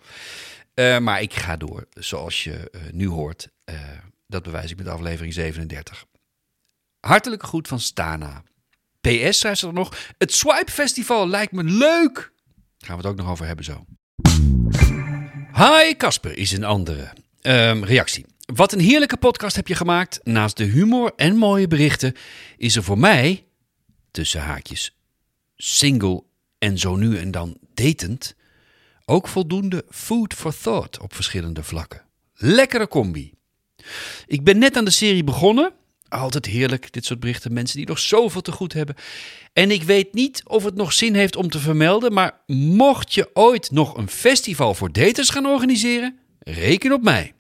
Uh, 0.75 0.99
maar 0.99 1.23
ik 1.23 1.35
ga 1.35 1.57
door, 1.57 1.87
zoals 1.95 2.45
je 2.45 2.71
uh, 2.73 2.81
nu 2.93 3.09
hoort. 3.09 3.49
Uh, 3.71 3.77
dat 4.27 4.43
bewijs 4.43 4.71
ik 4.71 4.77
met 4.77 4.89
aflevering 4.89 5.35
37. 5.35 6.05
Hartelijke 7.01 7.47
groet 7.47 7.69
van 7.69 7.81
Stana. 7.81 8.43
PS 9.01 9.39
schrijft 9.39 9.59
ze 9.59 9.67
er 9.67 9.73
nog. 9.73 10.13
Het 10.19 10.33
Swipe 10.33 10.73
Festival 10.73 11.29
lijkt 11.29 11.53
me 11.53 11.65
leuk. 11.65 12.15
Daar 12.15 12.89
gaan 12.89 12.97
we 12.97 13.03
het 13.03 13.07
ook 13.07 13.17
nog 13.17 13.31
over 13.31 13.47
hebben 13.47 13.65
zo. 13.65 13.85
Hi 15.61 15.97
Casper 15.97 16.37
is 16.39 16.53
een 16.53 16.65
andere 16.65 17.13
um, 17.43 17.85
reactie. 17.85 18.27
Wat 18.55 18.73
een 18.73 18.81
heerlijke 18.81 19.17
podcast 19.17 19.57
heb 19.57 19.69
je 19.69 19.75
gemaakt. 19.75 20.21
Naast 20.23 20.57
de 20.57 20.65
humor 20.65 21.13
en 21.17 21.37
mooie 21.37 21.69
berichten 21.69 22.15
is 22.57 22.77
er 22.77 22.83
voor 22.83 22.99
mij, 22.99 23.45
tussen 24.11 24.41
haakjes, 24.41 24.97
single 25.57 26.23
en 26.59 26.79
zo 26.79 26.97
nu 26.97 27.19
en 27.19 27.31
dan 27.31 27.59
datend, 27.75 28.35
ook 29.05 29.29
voldoende 29.29 29.85
food 29.91 30.35
for 30.35 30.57
thought 30.57 31.01
op 31.01 31.15
verschillende 31.15 31.63
vlakken. 31.63 32.03
Lekkere 32.35 32.89
combi. 32.89 33.33
Ik 34.27 34.45
ben 34.45 34.59
net 34.59 34.77
aan 34.77 34.85
de 34.85 34.91
serie 34.91 35.25
begonnen 35.25 35.73
altijd 36.11 36.47
heerlijk, 36.47 36.93
dit 36.93 37.05
soort 37.05 37.21
berichten. 37.21 37.53
Mensen 37.53 37.77
die 37.77 37.87
nog 37.87 37.99
zoveel 37.99 38.41
te 38.41 38.53
goed 38.53 38.73
hebben. 38.73 38.95
En 39.53 39.71
ik 39.71 39.83
weet 39.83 40.15
niet 40.15 40.43
of 40.47 40.65
het 40.65 40.75
nog 40.75 40.93
zin 40.93 41.15
heeft 41.15 41.37
om 41.37 41.51
te 41.51 41.59
vermelden, 41.59 42.13
maar 42.13 42.41
mocht 42.47 43.15
je 43.15 43.31
ooit 43.33 43.71
nog 43.71 43.97
een 43.97 44.09
festival 44.09 44.75
voor 44.75 44.93
daters 44.93 45.29
gaan 45.29 45.47
organiseren, 45.47 46.19
reken 46.39 46.93
op 46.93 47.03
mij. 47.03 47.33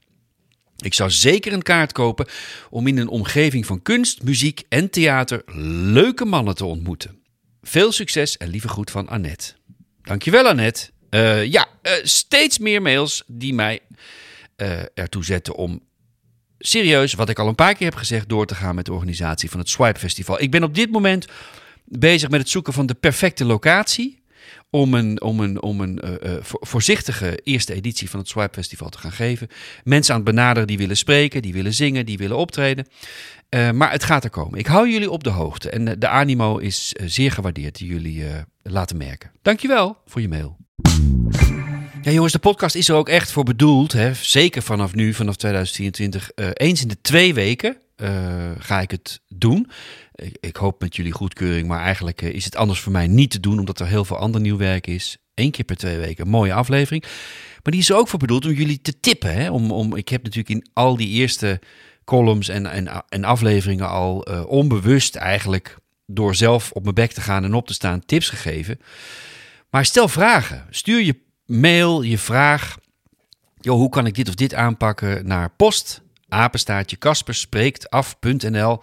Ik 0.77 0.95
zou 0.95 1.11
zeker 1.11 1.53
een 1.53 1.63
kaart 1.63 1.93
kopen 1.93 2.27
om 2.71 2.87
in 2.87 2.99
een 2.99 3.09
omgeving 3.09 3.67
van 3.67 3.83
kunst, 3.83 4.23
muziek 4.23 4.63
en 4.69 4.91
theater 4.91 5.43
leuke 5.93 6.25
mannen 6.25 6.55
te 6.55 6.65
ontmoeten. 6.65 7.19
Veel 7.63 7.93
succes 7.93 8.37
en 8.37 8.49
lieve 8.49 8.69
groet 8.69 8.91
van 8.91 9.09
Annette. 9.09 9.53
Dankjewel 10.03 10.47
Annette. 10.47 10.91
Eh, 11.11 11.45
ja, 11.45 11.69
eh, 11.83 11.93
steeds 12.03 12.59
meer 12.59 12.83
mails 12.83 13.23
die 13.27 13.55
mij 13.55 13.81
eh, 14.57 14.83
ertoe 14.95 15.25
zetten 15.25 15.55
om 15.55 15.83
serieus, 16.63 17.15
wat 17.15 17.29
ik 17.29 17.39
al 17.39 17.49
een 17.49 17.55
paar 17.55 17.75
keer 17.75 17.89
heb 17.89 17.97
gezegd, 17.99 18.29
door 18.29 18.47
te 18.47 18.55
gaan 18.55 18.75
met 18.75 18.85
de 18.85 18.93
organisatie 18.93 19.51
van 19.51 19.59
het 19.61 19.69
Swipe 19.69 19.99
Festival. 19.99 20.41
Ik 20.43 20.51
ben 20.51 20.63
op 20.63 20.75
dit 20.75 20.91
moment 20.91 21.27
bezig 21.85 22.31
met 22.31 22.41
het 22.41 22.49
zoeken 22.49 22.73
van 22.73 22.87
de 22.87 22.95
perfecte 22.95 23.45
locatie 23.45 24.19
om 24.71 24.95
een, 24.95 25.23
om 25.23 25.41
een, 25.41 25.63
om 25.63 25.81
een 25.81 25.99
eh, 25.99 26.35
eh, 26.35 26.43
vo- 26.43 26.59
voorzichtige 26.61 27.41
eerste 27.45 27.75
editie 27.75 28.11
van 28.11 28.21
het 28.21 28.29
Swipe 28.29 28.55
Festival 28.55 28.89
te 28.89 28.99
gaan 28.99 29.13
geven. 29.13 29.49
Mensen 29.85 30.15
aan 30.15 30.21
het 30.21 30.31
benaderen 30.31 30.67
die 30.69 30.79
willen 30.79 30.97
spreken, 30.97 31.43
die 31.43 31.53
willen 31.53 31.75
zingen, 31.75 32.07
die 32.07 32.19
willen 32.19 32.37
optreden. 32.37 32.87
Eh, 33.49 33.71
maar 33.71 33.91
het 33.91 34.05
gaat 34.05 34.25
er 34.25 34.31
komen. 34.31 34.59
Ik 34.59 34.67
hou 34.67 34.91
jullie 34.91 35.11
op 35.11 35.25
de 35.25 35.31
hoogte 35.31 35.71
en 35.71 35.99
de 35.99 36.09
animo 36.09 36.57
is 36.59 36.93
zeer 37.05 37.33
gewaardeerd 37.33 37.79
die 37.79 37.89
jullie 37.89 38.25
laten 38.63 38.97
merken. 38.97 39.31
Dankjewel 39.43 39.97
voor 40.07 40.21
je 40.21 40.29
mail. 40.29 40.57
Ja, 42.03 42.11
jongens, 42.11 42.33
de 42.33 42.39
podcast 42.39 42.75
is 42.75 42.89
er 42.89 42.95
ook 42.95 43.09
echt 43.09 43.33
voor 43.33 43.45
bedoeld. 43.45 43.93
Hè? 43.93 44.15
Zeker 44.15 44.63
vanaf 44.63 44.95
nu, 44.95 45.15
vanaf 45.15 45.37
2024. 45.37 46.31
eh, 46.31 46.49
eens 46.53 46.83
in 46.83 46.89
de 46.89 47.01
twee 47.01 47.35
weken 47.35 47.77
eh, 47.97 48.51
ga 48.59 48.81
ik 48.81 48.91
het 48.91 49.21
doen. 49.29 49.71
Ik, 50.41 50.57
hoop 50.57 50.81
met 50.81 50.97
jullie 50.97 51.13
goedkeuring, 51.13 51.69
maar 51.69 51.81
eigenlijk 51.81 52.23
eh, 52.23 52.35
is 52.35 52.45
het 52.45 52.57
anders 52.57 52.81
voor 52.81 52.93
mij 52.93 53.07
niet 53.07 53.31
te 53.31 53.41
doen, 53.41 53.59
omdat 53.59 53.81
er 53.81 53.87
heel 53.87 54.05
veel 54.05 54.17
ander 54.17 54.41
nieuw 54.41 54.57
werk 54.57 54.87
is. 54.87 55.17
Eén 55.35 55.51
keer 55.51 55.65
per 55.65 55.77
twee 55.77 55.99
weken, 55.99 56.25
een 56.25 56.31
mooie 56.31 56.53
aflevering. 56.53 57.03
Maar 57.63 57.73
die 57.73 57.81
is 57.81 57.91
er 57.91 57.97
ook 57.97 58.09
voor 58.09 58.19
bedoeld 58.19 58.45
om 58.45 58.53
jullie 58.53 58.81
te 58.81 59.01
tippen. 59.01 59.35
Hè? 59.35 59.51
Om, 59.51 59.71
om, 59.71 59.97
ik 59.97 60.09
heb 60.09 60.23
natuurlijk 60.23 60.55
in 60.55 60.69
al 60.73 60.97
die 60.97 61.09
eerste 61.09 61.61
columns 62.05 62.49
en, 62.49 62.67
en, 62.67 63.05
en 63.09 63.25
afleveringen 63.25 63.89
al 63.89 64.19
onbewust 64.49 65.17
eigenlijk 65.17 65.77
door 66.07 66.35
zelf 66.35 66.71
op 66.73 66.83
mijn 66.83 66.95
bek 66.95 67.13
te 67.13 67.21
gaan 67.21 67.45
en 67.45 67.55
op 67.55 67.67
te 67.67 67.73
staan 67.73 68.05
tips 68.05 68.29
gegeven. 68.29 68.81
Maar 69.71 69.85
stel 69.85 70.09
vragen. 70.09 70.67
Stuur 70.71 71.03
je 71.03 71.29
mail, 71.51 72.03
je 72.03 72.19
vraag. 72.19 72.77
Joh, 73.61 73.77
hoe 73.77 73.89
kan 73.89 74.07
ik 74.07 74.15
dit 74.15 74.29
of 74.29 74.35
dit 74.35 74.55
aanpakken 74.55 75.27
naar 75.27 75.51
post 75.51 76.03
apenstaartje 76.31 76.97
kasperspreektaf.nl. 76.97 78.83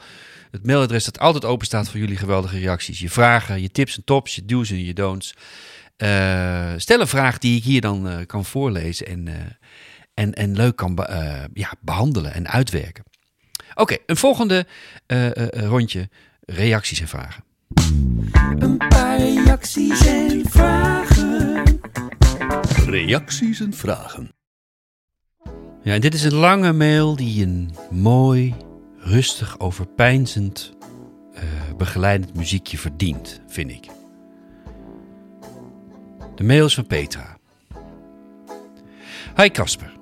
Het 0.52 0.66
mailadres 0.66 1.06
dat 1.06 1.20
altijd 1.20 1.46
open 1.46 1.66
staat 1.66 1.90
voor 1.90 2.00
jullie 2.00 2.18
geweldige 2.18 2.60
reacties. 2.60 3.00
Je 3.00 3.10
vragen, 3.10 3.62
je 3.62 3.72
tips 3.72 3.98
en 3.98 4.04
tops, 4.04 4.36
je 4.36 4.46
do's 4.46 4.70
en 4.70 4.84
je 4.84 4.94
don'ts. 4.94 5.34
Eh, 5.98 6.74
stel 6.78 7.00
een 7.00 7.08
vraag 7.08 7.38
die 7.38 7.58
ik 7.58 7.64
hier 7.64 7.82
dan 7.82 8.10
eh, 8.10 8.26
kan 8.26 8.46
voorlezen 8.46 9.08
en, 9.08 9.28
eh, 9.28 9.34
en, 10.14 10.34
en 10.34 10.56
leuk 10.56 10.76
kan 10.76 11.08
ja, 11.54 11.74
behandelen 11.80 12.34
en 12.34 12.48
uitwerken. 12.48 13.04
Oké, 13.76 13.98
een 14.06 14.18
volgende 14.18 14.66
rondje 15.52 16.10
reacties 16.46 17.00
en 17.02 17.08
vragen. 17.08 17.44
Een 18.60 18.78
paar 18.78 19.18
reacties 19.18 20.06
en 20.06 20.50
vragen. 20.50 21.80
Reacties 22.90 23.60
en 23.60 23.74
vragen. 23.74 24.32
Ja, 25.84 26.00
dit 26.00 26.14
is 26.14 26.24
een 26.24 26.36
lange 26.36 26.74
mail 26.74 27.16
die 27.16 27.44
een 27.46 27.72
mooi, 27.92 28.56
rustig, 28.98 29.60
overpeinzend, 29.60 30.74
eh, 31.34 31.44
begeleidend 31.78 32.36
muziekje 32.36 32.78
verdient, 32.78 33.42
vind 33.48 33.72
ik. 33.72 33.88
De 36.36 36.44
mail 36.44 36.66
is 36.66 36.74
van 36.74 36.88
Petra. 36.88 37.38
Hi 39.36 39.50
Casper. 39.50 39.94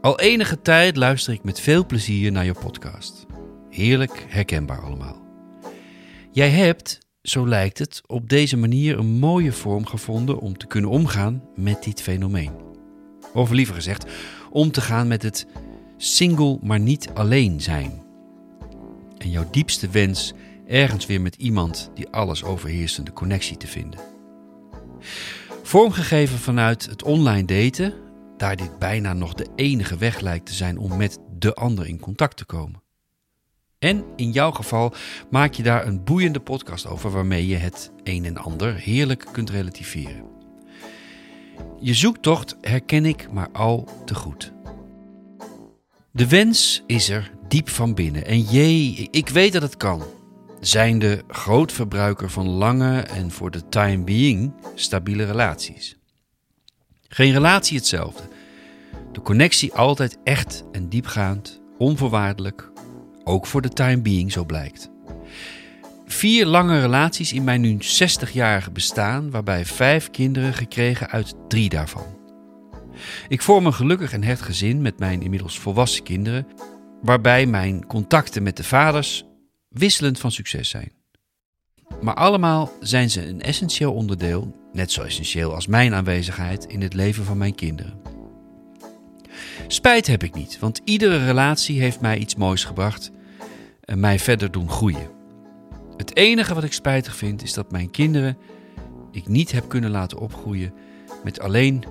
Al 0.00 0.20
enige 0.20 0.62
tijd 0.62 0.96
luister 0.96 1.32
ik 1.32 1.44
met 1.44 1.60
veel 1.60 1.86
plezier 1.86 2.32
naar 2.32 2.44
je 2.44 2.54
podcast. 2.54 3.26
Heerlijk 3.70 4.26
herkenbaar 4.28 4.82
allemaal. 4.82 5.22
Jij 6.30 6.50
hebt, 6.50 6.98
zo 7.22 7.48
lijkt 7.48 7.78
het, 7.78 8.02
op 8.06 8.28
deze 8.28 8.56
manier 8.56 8.98
een 8.98 9.18
mooie 9.18 9.52
vorm 9.52 9.86
gevonden 9.86 10.38
om 10.38 10.58
te 10.58 10.66
kunnen 10.66 10.90
omgaan 10.90 11.42
met 11.54 11.82
dit 11.82 12.02
fenomeen. 12.02 12.52
Of 13.34 13.50
liever 13.50 13.74
gezegd, 13.74 14.06
om 14.50 14.70
te 14.70 14.80
gaan 14.80 15.08
met 15.08 15.22
het 15.22 15.46
single 15.96 16.58
maar 16.62 16.80
niet 16.80 17.10
alleen 17.14 17.60
zijn. 17.60 18.02
En 19.18 19.30
jouw 19.30 19.50
diepste 19.50 19.88
wens 19.88 20.32
ergens 20.66 21.06
weer 21.06 21.20
met 21.20 21.34
iemand 21.34 21.90
die 21.94 22.08
alles 22.08 22.44
overheersende 22.44 23.12
connectie 23.12 23.56
te 23.56 23.66
vinden. 23.66 24.00
Vormgegeven 25.62 26.38
vanuit 26.38 26.86
het 26.86 27.02
online 27.02 27.44
daten, 27.44 27.94
daar 28.36 28.56
dit 28.56 28.78
bijna 28.78 29.12
nog 29.12 29.34
de 29.34 29.46
enige 29.56 29.96
weg 29.96 30.20
lijkt 30.20 30.46
te 30.46 30.54
zijn 30.54 30.78
om 30.78 30.96
met 30.96 31.18
de 31.38 31.54
ander 31.54 31.86
in 31.86 32.00
contact 32.00 32.36
te 32.36 32.44
komen. 32.44 32.81
En 33.82 34.04
in 34.16 34.30
jouw 34.30 34.50
geval 34.50 34.94
maak 35.30 35.54
je 35.54 35.62
daar 35.62 35.86
een 35.86 36.04
boeiende 36.04 36.40
podcast 36.40 36.86
over 36.86 37.10
waarmee 37.10 37.46
je 37.46 37.56
het 37.56 37.92
een 38.02 38.24
en 38.24 38.36
ander 38.36 38.74
heerlijk 38.74 39.26
kunt 39.32 39.50
relativeren. 39.50 40.24
Je 41.80 41.94
zoektocht 41.94 42.56
herken 42.60 43.06
ik 43.06 43.32
maar 43.32 43.48
al 43.52 43.88
te 44.04 44.14
goed. 44.14 44.52
De 46.12 46.28
wens 46.28 46.82
is 46.86 47.08
er 47.08 47.30
diep 47.48 47.68
van 47.68 47.94
binnen 47.94 48.26
en 48.26 48.40
jee, 48.40 49.08
ik 49.10 49.28
weet 49.28 49.52
dat 49.52 49.62
het 49.62 49.76
kan. 49.76 50.02
Zijnde 50.60 51.22
grootverbruiker 51.28 52.30
van 52.30 52.48
lange 52.48 53.00
en 53.00 53.30
voor 53.30 53.50
de 53.50 53.68
time 53.68 54.04
being 54.04 54.54
stabiele 54.74 55.24
relaties. 55.24 55.96
Geen 57.08 57.32
relatie 57.32 57.76
hetzelfde. 57.76 58.22
De 59.12 59.20
connectie 59.20 59.72
altijd 59.72 60.18
echt 60.24 60.64
en 60.72 60.88
diepgaand, 60.88 61.60
onvoorwaardelijk, 61.78 62.71
ook 63.24 63.46
voor 63.46 63.62
de 63.62 63.68
time 63.68 64.02
being 64.02 64.32
zo 64.32 64.44
blijkt. 64.44 64.90
Vier 66.06 66.46
lange 66.46 66.80
relaties 66.80 67.32
in 67.32 67.44
mijn 67.44 67.60
nu 67.60 67.78
60-jarige 67.82 68.70
bestaan, 68.70 69.30
waarbij 69.30 69.64
vijf 69.64 70.10
kinderen 70.10 70.54
gekregen 70.54 71.08
uit 71.10 71.34
drie 71.48 71.68
daarvan. 71.68 72.20
Ik 73.28 73.42
vorm 73.42 73.66
een 73.66 73.74
gelukkig 73.74 74.12
en 74.12 74.22
hecht 74.22 74.42
gezin 74.42 74.82
met 74.82 74.98
mijn 74.98 75.22
inmiddels 75.22 75.58
volwassen 75.58 76.02
kinderen, 76.02 76.46
waarbij 77.02 77.46
mijn 77.46 77.86
contacten 77.86 78.42
met 78.42 78.56
de 78.56 78.64
vaders 78.64 79.24
wisselend 79.68 80.18
van 80.18 80.32
succes 80.32 80.68
zijn. 80.68 80.92
Maar 82.00 82.14
allemaal 82.14 82.72
zijn 82.80 83.10
ze 83.10 83.26
een 83.28 83.42
essentieel 83.42 83.92
onderdeel, 83.92 84.56
net 84.72 84.92
zo 84.92 85.02
essentieel 85.02 85.54
als 85.54 85.66
mijn 85.66 85.94
aanwezigheid 85.94 86.64
in 86.64 86.82
het 86.82 86.94
leven 86.94 87.24
van 87.24 87.38
mijn 87.38 87.54
kinderen. 87.54 88.01
Spijt 89.66 90.06
heb 90.06 90.22
ik 90.22 90.34
niet, 90.34 90.58
want 90.58 90.80
iedere 90.84 91.24
relatie 91.24 91.80
heeft 91.80 92.00
mij 92.00 92.18
iets 92.18 92.34
moois 92.34 92.64
gebracht 92.64 93.10
en 93.84 94.00
mij 94.00 94.18
verder 94.18 94.50
doen 94.50 94.70
groeien. 94.70 95.10
Het 95.96 96.16
enige 96.16 96.54
wat 96.54 96.64
ik 96.64 96.72
spijtig 96.72 97.16
vind 97.16 97.42
is 97.42 97.52
dat 97.52 97.70
mijn 97.70 97.90
kinderen 97.90 98.36
ik 99.10 99.28
niet 99.28 99.52
heb 99.52 99.68
kunnen 99.68 99.90
laten 99.90 100.18
opgroeien 100.18 100.74
met 101.24 101.40
alleen 101.40 101.84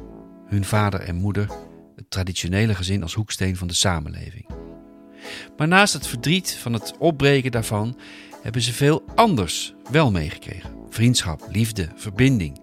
hun 0.46 0.66
vader 0.66 1.00
en 1.00 1.16
moeder, 1.16 1.50
het 1.96 2.10
traditionele 2.10 2.76
gezin 2.76 3.02
als 3.02 3.14
hoeksteen 3.14 3.56
van 3.58 3.68
de 3.68 3.74
samenleving. 3.74 4.46
Maar 5.58 5.68
naast 5.68 5.94
het 5.94 6.08
verdriet 6.08 6.58
van 6.62 6.74
het 6.74 6.94
opbreken 6.98 7.52
daarvan 7.52 7.98
hebben 8.42 8.62
ze 8.62 8.74
veel 8.74 9.04
anders 9.16 9.74
wel 9.92 10.12
meegekregen. 10.12 10.72
Vriendschap, 10.90 11.48
liefde, 11.52 11.90
verbinding 11.96 12.60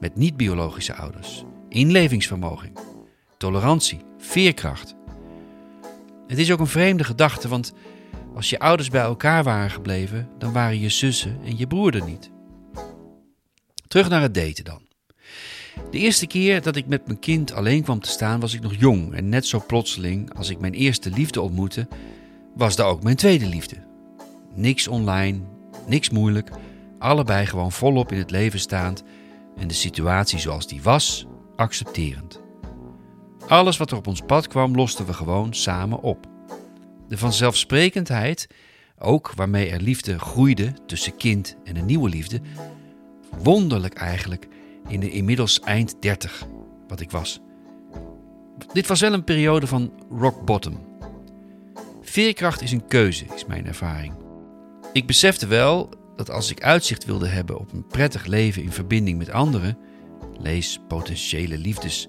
met 0.00 0.16
niet-biologische 0.16 0.94
ouders, 0.94 1.44
inlevingsvermogen, 1.68 2.72
tolerantie, 3.36 4.00
veerkracht. 4.28 4.94
Het 6.26 6.38
is 6.38 6.52
ook 6.52 6.60
een 6.60 6.66
vreemde 6.66 7.04
gedachte, 7.04 7.48
want 7.48 7.72
als 8.34 8.50
je 8.50 8.58
ouders 8.58 8.88
bij 8.88 9.00
elkaar 9.00 9.44
waren 9.44 9.70
gebleven, 9.70 10.28
dan 10.38 10.52
waren 10.52 10.80
je 10.80 10.88
zussen 10.88 11.38
en 11.44 11.58
je 11.58 11.66
broer 11.66 11.94
er 11.94 12.04
niet. 12.04 12.30
Terug 13.86 14.08
naar 14.08 14.22
het 14.22 14.34
daten 14.34 14.64
dan. 14.64 14.86
De 15.90 15.98
eerste 15.98 16.26
keer 16.26 16.62
dat 16.62 16.76
ik 16.76 16.86
met 16.86 17.06
mijn 17.06 17.18
kind 17.18 17.52
alleen 17.52 17.82
kwam 17.82 18.00
te 18.00 18.08
staan 18.08 18.40
was 18.40 18.54
ik 18.54 18.60
nog 18.60 18.74
jong 18.74 19.14
en 19.14 19.28
net 19.28 19.46
zo 19.46 19.64
plotseling 19.66 20.34
als 20.34 20.50
ik 20.50 20.58
mijn 20.58 20.74
eerste 20.74 21.10
liefde 21.10 21.40
ontmoette, 21.40 21.88
was 22.54 22.76
daar 22.76 22.86
ook 22.86 23.02
mijn 23.02 23.16
tweede 23.16 23.46
liefde. 23.46 23.76
Niks 24.54 24.88
online, 24.88 25.40
niks 25.86 26.10
moeilijk, 26.10 26.50
allebei 26.98 27.46
gewoon 27.46 27.72
volop 27.72 28.12
in 28.12 28.18
het 28.18 28.30
leven 28.30 28.60
staand 28.60 29.02
en 29.56 29.68
de 29.68 29.74
situatie 29.74 30.38
zoals 30.38 30.66
die 30.66 30.82
was, 30.82 31.26
accepterend. 31.56 32.46
Alles 33.48 33.76
wat 33.76 33.90
er 33.90 33.96
op 33.96 34.06
ons 34.06 34.20
pad 34.20 34.46
kwam, 34.46 34.74
losten 34.74 35.06
we 35.06 35.12
gewoon 35.12 35.54
samen 35.54 36.00
op. 36.00 36.26
De 37.08 37.18
vanzelfsprekendheid, 37.18 38.48
ook 38.98 39.32
waarmee 39.34 39.70
er 39.70 39.80
liefde 39.80 40.18
groeide 40.18 40.72
tussen 40.86 41.16
kind 41.16 41.56
en 41.64 41.76
een 41.76 41.86
nieuwe 41.86 42.08
liefde, 42.08 42.40
wonderlijk 43.42 43.94
eigenlijk 43.94 44.48
in 44.88 45.00
de 45.00 45.10
inmiddels 45.10 45.60
eind 45.60 46.02
30 46.02 46.46
wat 46.88 47.00
ik 47.00 47.10
was. 47.10 47.40
Dit 48.72 48.86
was 48.86 49.00
wel 49.00 49.12
een 49.12 49.24
periode 49.24 49.66
van 49.66 49.92
rock 50.10 50.44
bottom. 50.44 50.86
Veerkracht 52.02 52.62
is 52.62 52.72
een 52.72 52.86
keuze, 52.86 53.24
is 53.34 53.46
mijn 53.46 53.66
ervaring. 53.66 54.14
Ik 54.92 55.06
besefte 55.06 55.46
wel 55.46 55.90
dat 56.16 56.30
als 56.30 56.50
ik 56.50 56.62
uitzicht 56.62 57.04
wilde 57.04 57.28
hebben 57.28 57.58
op 57.58 57.72
een 57.72 57.86
prettig 57.86 58.26
leven 58.26 58.62
in 58.62 58.72
verbinding 58.72 59.18
met 59.18 59.30
anderen, 59.30 59.78
lees 60.38 60.80
potentiële 60.88 61.58
liefdes, 61.58 62.08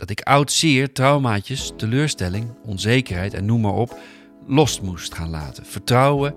dat 0.00 0.10
ik 0.10 0.20
oud 0.20 0.52
zeer, 0.52 0.92
traumaatjes, 0.92 1.72
teleurstelling, 1.76 2.50
onzekerheid 2.64 3.34
en 3.34 3.44
noem 3.44 3.60
maar 3.60 3.74
op, 3.74 3.98
los 4.46 4.80
moest 4.80 5.14
gaan 5.14 5.30
laten. 5.30 5.66
Vertrouwen, 5.66 6.34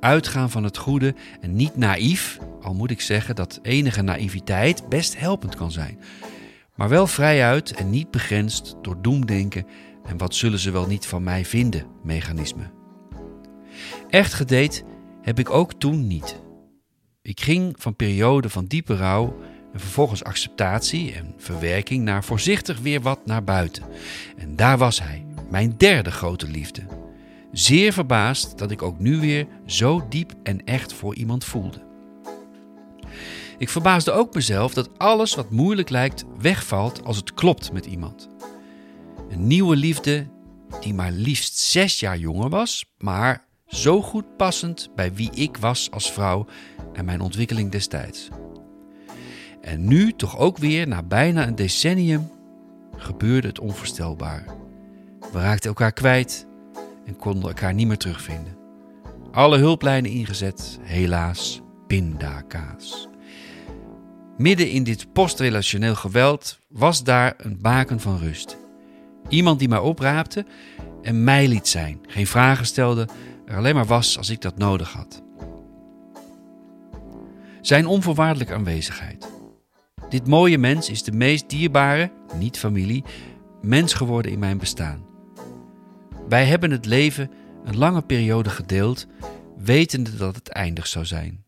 uitgaan 0.00 0.50
van 0.50 0.64
het 0.64 0.76
goede 0.76 1.14
en 1.40 1.56
niet 1.56 1.76
naïef, 1.76 2.38
al 2.62 2.74
moet 2.74 2.90
ik 2.90 3.00
zeggen 3.00 3.34
dat 3.34 3.58
enige 3.62 4.02
naïviteit 4.02 4.88
best 4.88 5.18
helpend 5.18 5.54
kan 5.54 5.70
zijn. 5.70 5.98
Maar 6.74 6.88
wel 6.88 7.06
vrijuit 7.06 7.72
en 7.72 7.90
niet 7.90 8.10
begrensd 8.10 8.74
door 8.82 9.02
doemdenken 9.02 9.66
en 10.04 10.16
wat 10.16 10.34
zullen 10.34 10.58
ze 10.58 10.70
wel 10.70 10.86
niet 10.86 11.06
van 11.06 11.22
mij 11.22 11.44
vinden 11.44 11.86
mechanisme. 12.02 12.70
Echt 14.10 14.32
gedate 14.32 14.82
heb 15.22 15.38
ik 15.38 15.50
ook 15.50 15.72
toen 15.72 16.06
niet. 16.06 16.42
Ik 17.22 17.40
ging 17.40 17.74
van 17.78 17.96
periode 17.96 18.48
van 18.50 18.66
diepe 18.66 18.96
rouw 18.96 19.36
en 19.74 19.80
vervolgens 19.80 20.24
acceptatie 20.24 21.12
en 21.12 21.34
verwerking 21.36 22.04
naar 22.04 22.24
voorzichtig 22.24 22.78
weer 22.80 23.00
wat 23.00 23.26
naar 23.26 23.44
buiten. 23.44 23.82
En 24.36 24.56
daar 24.56 24.78
was 24.78 25.00
hij, 25.00 25.26
mijn 25.50 25.74
derde 25.76 26.10
grote 26.10 26.46
liefde. 26.46 26.82
Zeer 27.52 27.92
verbaasd 27.92 28.58
dat 28.58 28.70
ik 28.70 28.82
ook 28.82 28.98
nu 28.98 29.20
weer 29.20 29.46
zo 29.66 30.06
diep 30.08 30.32
en 30.42 30.64
echt 30.64 30.92
voor 30.92 31.14
iemand 31.14 31.44
voelde. 31.44 31.82
Ik 33.58 33.68
verbaasde 33.68 34.12
ook 34.12 34.34
mezelf 34.34 34.74
dat 34.74 34.98
alles 34.98 35.34
wat 35.34 35.50
moeilijk 35.50 35.90
lijkt 35.90 36.24
wegvalt 36.38 37.04
als 37.04 37.16
het 37.16 37.34
klopt 37.34 37.72
met 37.72 37.86
iemand. 37.86 38.28
Een 39.30 39.46
nieuwe 39.46 39.76
liefde 39.76 40.26
die 40.80 40.94
maar 40.94 41.12
liefst 41.12 41.58
zes 41.58 42.00
jaar 42.00 42.18
jonger 42.18 42.48
was, 42.48 42.84
maar 42.98 43.44
zo 43.66 44.02
goed 44.02 44.36
passend 44.36 44.88
bij 44.94 45.14
wie 45.14 45.30
ik 45.30 45.56
was 45.56 45.90
als 45.90 46.12
vrouw 46.12 46.46
en 46.92 47.04
mijn 47.04 47.20
ontwikkeling 47.20 47.70
destijds. 47.70 48.28
En 49.64 49.84
nu, 49.88 50.12
toch 50.12 50.38
ook 50.38 50.58
weer 50.58 50.88
na 50.88 51.02
bijna 51.02 51.46
een 51.46 51.54
decennium, 51.54 52.30
gebeurde 52.96 53.48
het 53.48 53.58
onvoorstelbaar. 53.60 54.44
We 55.32 55.38
raakten 55.40 55.68
elkaar 55.68 55.92
kwijt 55.92 56.46
en 57.04 57.16
konden 57.16 57.48
elkaar 57.48 57.74
niet 57.74 57.86
meer 57.86 57.96
terugvinden. 57.96 58.56
Alle 59.32 59.58
hulplijnen 59.58 60.10
ingezet, 60.10 60.78
helaas 60.82 61.62
pindakaas. 61.86 63.08
Midden 64.36 64.70
in 64.70 64.84
dit 64.84 65.12
postrelationeel 65.12 65.94
geweld 65.94 66.58
was 66.68 67.04
daar 67.04 67.34
een 67.36 67.58
baken 67.60 68.00
van 68.00 68.18
rust. 68.18 68.56
Iemand 69.28 69.58
die 69.58 69.68
mij 69.68 69.78
opraapte 69.78 70.46
en 71.02 71.24
mij 71.24 71.48
liet 71.48 71.68
zijn, 71.68 72.00
geen 72.06 72.26
vragen 72.26 72.66
stelde, 72.66 73.08
er 73.46 73.56
alleen 73.56 73.74
maar 73.74 73.86
was 73.86 74.18
als 74.18 74.30
ik 74.30 74.40
dat 74.40 74.58
nodig 74.58 74.92
had. 74.92 75.22
Zijn 77.60 77.86
onvoorwaardelijke 77.86 78.54
aanwezigheid. 78.54 79.33
Dit 80.14 80.26
mooie 80.26 80.58
mens 80.58 80.90
is 80.90 81.02
de 81.02 81.12
meest 81.12 81.48
dierbare, 81.48 82.10
niet 82.38 82.58
familie, 82.58 83.04
mens 83.62 83.94
geworden 83.94 84.32
in 84.32 84.38
mijn 84.38 84.58
bestaan. 84.58 85.04
Wij 86.28 86.44
hebben 86.44 86.70
het 86.70 86.86
leven 86.86 87.30
een 87.64 87.76
lange 87.76 88.02
periode 88.02 88.50
gedeeld, 88.50 89.06
wetende 89.58 90.16
dat 90.16 90.34
het 90.34 90.48
eindig 90.48 90.86
zou 90.86 91.04
zijn. 91.04 91.44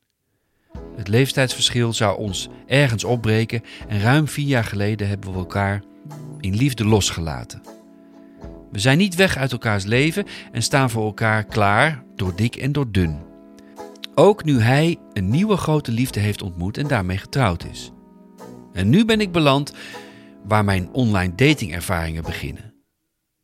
Het 0.96 1.08
leeftijdsverschil 1.08 1.92
zou 1.92 2.18
ons 2.18 2.48
ergens 2.66 3.04
opbreken 3.04 3.62
en 3.88 4.00
ruim 4.00 4.28
vier 4.28 4.46
jaar 4.46 4.64
geleden 4.64 5.08
hebben 5.08 5.32
we 5.32 5.38
elkaar 5.38 5.82
in 6.40 6.54
liefde 6.54 6.84
losgelaten. 6.84 7.62
We 8.72 8.78
zijn 8.78 8.98
niet 8.98 9.14
weg 9.14 9.36
uit 9.36 9.52
elkaars 9.52 9.84
leven 9.84 10.24
en 10.52 10.62
staan 10.62 10.90
voor 10.90 11.04
elkaar 11.04 11.44
klaar 11.44 12.04
door 12.16 12.36
dik 12.36 12.56
en 12.56 12.72
door 12.72 12.90
dun. 12.90 13.18
Ook 14.14 14.44
nu 14.44 14.60
hij 14.60 14.96
een 15.12 15.28
nieuwe 15.28 15.56
grote 15.56 15.92
liefde 15.92 16.20
heeft 16.20 16.42
ontmoet 16.42 16.78
en 16.78 16.86
daarmee 16.86 17.18
getrouwd 17.18 17.64
is. 17.64 17.90
En 18.76 18.88
nu 18.88 19.04
ben 19.04 19.20
ik 19.20 19.32
beland 19.32 19.72
waar 20.44 20.64
mijn 20.64 20.88
online 20.92 21.34
datingervaringen 21.34 22.22
beginnen. 22.22 22.74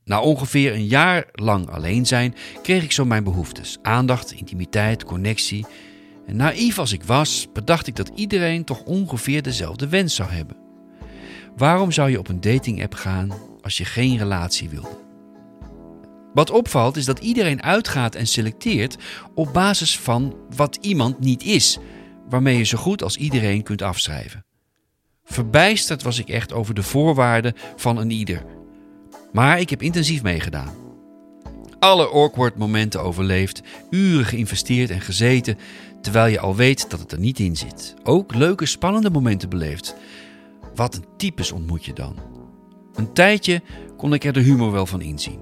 Na 0.05 0.21
ongeveer 0.21 0.73
een 0.73 0.87
jaar 0.87 1.29
lang 1.33 1.71
alleen 1.71 2.07
zijn, 2.07 2.35
kreeg 2.63 2.83
ik 2.83 2.93
zo 2.93 3.05
mijn 3.05 3.25
behoeftes: 3.25 3.79
aandacht, 3.83 4.33
intimiteit, 4.33 5.05
connectie. 5.05 5.67
En 6.27 6.37
naïef 6.37 6.79
als 6.79 6.93
ik 6.93 7.03
was, 7.03 7.49
bedacht 7.53 7.87
ik 7.87 7.97
dat 7.97 8.11
iedereen 8.15 8.65
toch 8.65 8.83
ongeveer 8.83 9.43
dezelfde 9.43 9.89
wens 9.89 10.15
zou 10.15 10.31
hebben. 10.31 10.57
Waarom 11.57 11.93
zou 11.93 12.11
je 12.11 12.19
op 12.19 12.29
een 12.29 12.41
dating-app 12.41 12.95
gaan 12.95 13.33
als 13.61 13.77
je 13.77 13.85
geen 13.85 14.19
relatie 14.19 14.69
wilde? 14.69 15.01
Wat 16.35 16.51
opvalt 16.51 16.97
is 16.97 17.05
dat 17.05 17.19
iedereen 17.19 17.63
uitgaat 17.63 18.15
en 18.15 18.27
selecteert 18.27 18.97
op 19.35 19.53
basis 19.53 19.99
van 19.99 20.37
wat 20.57 20.79
iemand 20.81 21.19
niet 21.19 21.43
is, 21.43 21.79
waarmee 22.29 22.57
je 22.57 22.65
zo 22.65 22.79
goed 22.79 23.03
als 23.03 23.17
iedereen 23.17 23.63
kunt 23.63 23.83
afschrijven. 23.83 24.45
Verbijsterd 25.33 26.03
was 26.03 26.19
ik 26.19 26.29
echt 26.29 26.53
over 26.53 26.75
de 26.75 26.83
voorwaarden 26.83 27.55
van 27.77 27.97
een 27.97 28.11
ieder. 28.11 28.45
Maar 29.33 29.61
ik 29.61 29.71
heb 29.71 29.83
intensief 29.83 30.23
meegedaan. 30.23 30.75
Alle 31.79 32.09
awkward 32.09 32.57
momenten 32.57 33.03
overleefd, 33.03 33.63
uren 33.91 34.25
geïnvesteerd 34.25 34.91
en 34.91 35.01
gezeten, 35.01 35.59
terwijl 36.03 36.33
je 36.33 36.41
al 36.41 36.57
weet 36.57 36.91
dat 36.91 37.01
het 37.01 37.13
er 37.13 37.19
niet 37.19 37.39
in 37.39 37.57
zit. 37.57 37.95
Ook 38.03 38.35
leuke, 38.35 38.67
spannende 38.67 39.11
momenten 39.11 39.49
beleefd. 39.49 39.95
Wat 40.75 40.95
een 40.95 41.05
types 41.17 41.53
ontmoet 41.53 41.85
je 41.85 41.93
dan. 41.93 42.17
Een 42.95 43.13
tijdje 43.13 43.63
kon 43.97 44.15
ik 44.15 44.25
er 44.25 44.33
de 44.33 44.41
humor 44.41 44.73
wel 44.73 44.87
van 44.87 45.01
inzien. 45.01 45.41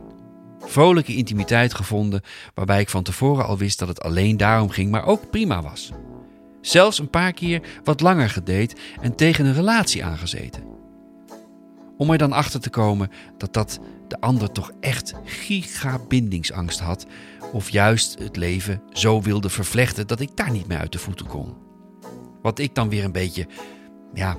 Vrolijke 0.61 1.16
intimiteit 1.16 1.74
gevonden, 1.74 2.22
waarbij 2.55 2.81
ik 2.81 2.88
van 2.88 3.03
tevoren 3.03 3.46
al 3.46 3.59
wist 3.59 3.79
dat 3.79 3.88
het 3.88 4.00
alleen 4.00 4.37
daarom 4.37 4.70
ging, 4.70 4.90
maar 4.90 5.07
ook 5.07 5.31
prima 5.31 5.62
was. 5.62 5.90
Zelfs 6.61 6.99
een 6.99 7.11
paar 7.11 7.33
keer 7.33 7.61
wat 7.85 8.01
langer 8.01 8.31
gedate 8.31 8.75
en 9.01 9.14
tegen 9.14 9.46
een 9.46 9.55
relatie 9.55 10.05
aangezeten. 10.05 10.62
Om 11.96 12.11
er 12.11 12.18
dan 12.18 12.33
achter 12.33 12.61
te 12.61 12.70
komen 12.70 13.11
dat 13.37 13.53
dat 13.53 13.81
de 14.09 14.20
ander 14.20 14.53
toch 14.53 14.73
echt 14.81 15.14
gigabindingsangst 15.25 16.81
had, 16.81 17.07
of 17.53 17.70
juist 17.70 18.18
het 18.18 18.37
leven 18.37 18.83
zo 18.92 19.23
wilde 19.23 19.49
vervlechten 19.49 20.07
dat 20.07 20.20
ik 20.20 20.37
daar 20.37 20.51
niet 20.51 20.66
meer 20.66 20.79
uit 20.79 20.92
de 20.92 20.99
voeten 20.99 21.27
kon. 21.27 21.55
Wat 22.42 22.59
ik 22.59 22.75
dan 22.75 22.88
weer 22.88 23.05
een 23.05 23.12
beetje, 23.12 23.46
ja, 24.14 24.37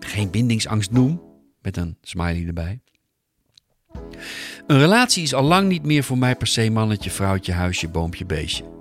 geen 0.00 0.30
bindingsangst 0.30 0.90
noem, 0.90 1.22
met 1.62 1.76
een 1.76 1.96
smiley 2.02 2.46
erbij. 2.46 2.80
Een 4.66 4.78
relatie 4.78 5.22
is 5.22 5.34
al 5.34 5.42
lang 5.42 5.68
niet 5.68 5.84
meer 5.84 6.04
voor 6.04 6.18
mij 6.18 6.36
per 6.36 6.46
se 6.46 6.70
mannetje, 6.70 7.10
vrouwtje, 7.10 7.52
huisje, 7.52 7.88
boompje, 7.88 8.24
beestje. 8.24 8.75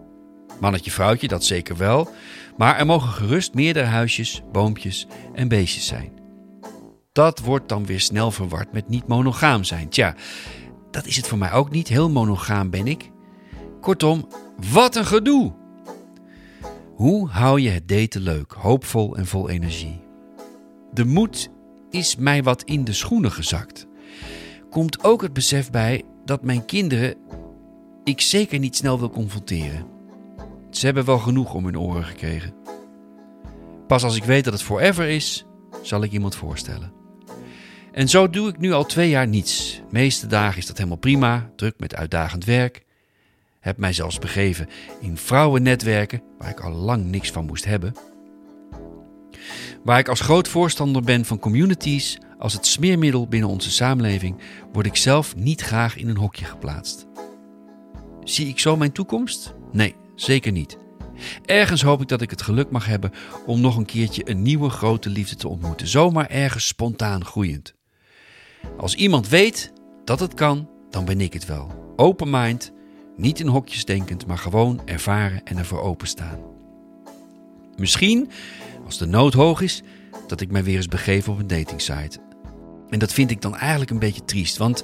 Mannetje, 0.60 0.92
vrouwtje, 0.92 1.28
dat 1.28 1.44
zeker 1.44 1.78
wel, 1.78 2.10
maar 2.58 2.78
er 2.78 2.86
mogen 2.86 3.10
gerust 3.10 3.54
meerdere 3.54 3.86
huisjes, 3.86 4.42
boompjes 4.52 5.08
en 5.34 5.48
beestjes 5.48 5.86
zijn. 5.86 6.12
Dat 7.12 7.40
wordt 7.40 7.70
dan 7.70 7.86
weer 7.86 8.00
snel 8.00 8.32
verward 8.32 8.72
met 8.72 8.90
niet 8.90 9.08
monogaam 9.08 9.64
zijn. 9.64 9.90
Tja, 9.90 10.16
dat 10.92 11.06
is 11.06 11.16
het 11.16 11.28
voor 11.28 11.38
mij 11.38 11.52
ook 11.52 11.72
niet. 11.72 11.88
Heel 11.88 12.10
monogaam 12.10 12.70
ben 12.70 12.88
ik. 12.88 13.12
Kortom, 13.82 14.28
wat 14.72 14.96
een 14.96 15.06
gedoe! 15.06 15.54
Hoe 16.96 17.30
hou 17.30 17.62
je 17.62 17.70
het 17.70 17.88
daten 17.88 18.22
leuk, 18.22 18.52
hoopvol 18.52 19.16
en 19.18 19.26
vol 19.26 19.50
energie? 19.50 20.02
De 20.92 21.06
moed 21.06 21.50
is 21.90 22.16
mij 22.16 22.44
wat 22.44 22.64
in 22.64 22.84
de 22.84 22.94
schoenen 22.94 23.32
gezakt. 23.32 23.88
Komt 24.70 25.04
ook 25.04 25.22
het 25.22 25.34
besef 25.34 25.70
bij 25.70 26.04
dat 26.26 26.44
mijn 26.44 26.66
kinderen 26.66 27.16
ik 28.04 28.22
zeker 28.22 28.60
niet 28.60 28.76
snel 28.76 29.00
wil 29.00 29.10
confronteren. 29.10 29.95
Ze 30.78 30.86
hebben 30.86 31.06
wel 31.06 31.20
genoeg 31.20 31.54
om 31.54 31.66
hun 31.66 31.80
oren 31.80 32.04
gekregen. 32.04 32.54
Pas 33.88 34.04
als 34.04 34.16
ik 34.16 34.24
weet 34.24 34.44
dat 34.44 34.54
het 34.54 34.64
forever 34.64 35.08
is, 35.08 35.46
zal 35.82 36.04
ik 36.04 36.12
iemand 36.12 36.36
voorstellen. 36.36 36.94
En 37.92 38.10
zo 38.10 38.30
doe 38.30 38.50
ik 38.50 38.58
nu 38.58 38.72
al 38.72 38.86
twee 38.86 39.10
jaar 39.10 39.28
niets. 39.28 39.82
Meeste 39.90 40.28
dagen 40.28 40.58
is 40.58 40.66
dat 40.66 40.78
helemaal 40.78 40.98
prima, 40.98 41.50
druk 41.56 41.74
met 41.78 41.96
uitdagend 41.96 42.46
werk. 42.46 42.84
Heb 43.60 43.78
mij 43.78 43.94
zelfs 43.94 44.20
begeven 44.20 44.68
in 45.00 45.18
vrouwennetwerken, 45.18 46.22
waar 46.38 46.50
ik 46.50 46.60
al 46.60 46.72
lang 46.72 47.06
niks 47.06 47.32
van 47.32 47.46
moest 47.46 47.66
hebben. 47.66 47.94
Waar 49.84 50.00
ik 50.00 50.10
als 50.10 50.22
groot 50.22 50.48
voorstander 50.48 51.02
ben 51.02 51.26
van 51.26 51.40
communities 51.40 52.18
als 52.38 52.54
het 52.54 52.66
smeermiddel 52.66 53.28
binnen 53.28 53.50
onze 53.50 53.72
samenleving, 53.72 54.42
word 54.72 54.86
ik 54.86 54.96
zelf 54.96 55.36
niet 55.36 55.62
graag 55.62 55.98
in 55.98 56.10
een 56.10 56.18
hokje 56.18 56.46
geplaatst. 56.46 57.06
Zie 58.24 58.48
ik 58.48 58.60
zo 58.60 58.78
mijn 58.78 58.92
toekomst? 58.92 59.54
Nee, 59.72 59.96
zeker 60.16 60.52
niet. 60.52 60.78
Ergens 61.46 61.82
hoop 61.82 62.02
ik 62.02 62.08
dat 62.08 62.22
ik 62.22 62.30
het 62.30 62.42
geluk 62.42 62.70
mag 62.70 62.86
hebben 62.86 63.12
om 63.46 63.62
nog 63.62 63.78
een 63.78 63.86
keertje 63.86 64.30
een 64.30 64.42
nieuwe 64.42 64.70
grote 64.70 65.10
liefde 65.10 65.36
te 65.36 65.48
ontmoeten, 65.48 65.88
zomaar 65.88 66.30
ergens 66.30 66.68
spontaan 66.68 67.26
groeiend. 67.26 67.74
Als 68.78 68.96
iemand 68.96 69.28
weet 69.28 69.74
dat 70.04 70.20
het 70.20 70.34
kan, 70.34 70.70
dan 70.90 71.06
ben 71.06 71.22
ik 71.22 71.34
het 71.34 71.46
wel. 71.46 71.94
Open 71.96 72.30
mind, 72.30 72.72
niet 73.18 73.40
in 73.40 73.48
hokjes 73.48 73.86
denkend, 73.86 74.28
maar 74.28 74.38
gewoon 74.38 74.82
ervaren 74.86 75.44
en 75.44 75.58
ervoor 75.58 75.82
openstaan. 75.82 76.40
Misschien, 77.76 78.30
als 78.86 78.98
de 78.98 79.06
nood 79.06 79.34
hoog 79.34 79.62
is, 79.62 79.82
dat 80.28 80.42
ik 80.42 80.52
mij 80.52 80.64
weer 80.64 80.76
eens 80.76 80.88
begeef 80.88 81.30
op 81.30 81.40
een 81.40 81.48
datingsite. 81.48 82.20
En 82.90 83.00
dat 83.00 83.14
vind 83.14 83.32
ik 83.32 83.42
dan 83.42 83.56
eigenlijk 83.56 83.92
een 83.92 84.00
beetje 84.00 84.26
triest, 84.26 84.58
want 84.58 84.84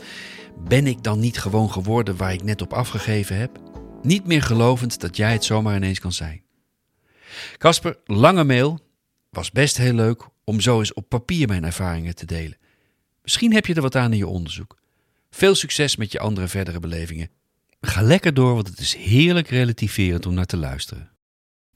ben 0.67 0.87
ik 0.87 1.03
dan 1.03 1.19
niet 1.19 1.39
gewoon 1.39 1.71
geworden 1.71 2.17
waar 2.17 2.33
ik 2.33 2.43
net 2.43 2.61
op 2.61 2.73
afgegeven 2.73 3.37
heb? 3.37 3.70
Niet 4.03 4.25
meer 4.25 4.41
gelovend 4.41 4.99
dat 4.99 5.17
jij 5.17 5.31
het 5.31 5.43
zomaar 5.43 5.75
ineens 5.75 5.99
kan 5.99 6.11
zijn. 6.11 6.43
Casper, 7.57 7.97
lange 8.05 8.43
mail. 8.43 8.79
Was 9.29 9.51
best 9.51 9.77
heel 9.77 9.93
leuk 9.93 10.27
om 10.43 10.59
zo 10.59 10.79
eens 10.79 10.93
op 10.93 11.09
papier 11.09 11.47
mijn 11.47 11.63
ervaringen 11.63 12.15
te 12.15 12.25
delen. 12.25 12.57
Misschien 13.21 13.53
heb 13.53 13.65
je 13.65 13.73
er 13.73 13.81
wat 13.81 13.95
aan 13.95 14.11
in 14.11 14.17
je 14.17 14.27
onderzoek. 14.27 14.77
Veel 15.29 15.55
succes 15.55 15.95
met 15.95 16.11
je 16.11 16.19
andere 16.19 16.47
verdere 16.47 16.79
belevingen. 16.79 17.29
Ga 17.81 18.01
lekker 18.01 18.33
door, 18.33 18.53
want 18.53 18.67
het 18.67 18.79
is 18.79 18.95
heerlijk 18.95 19.47
relativerend 19.47 20.25
om 20.25 20.33
naar 20.33 20.45
te 20.45 20.57
luisteren. 20.57 21.09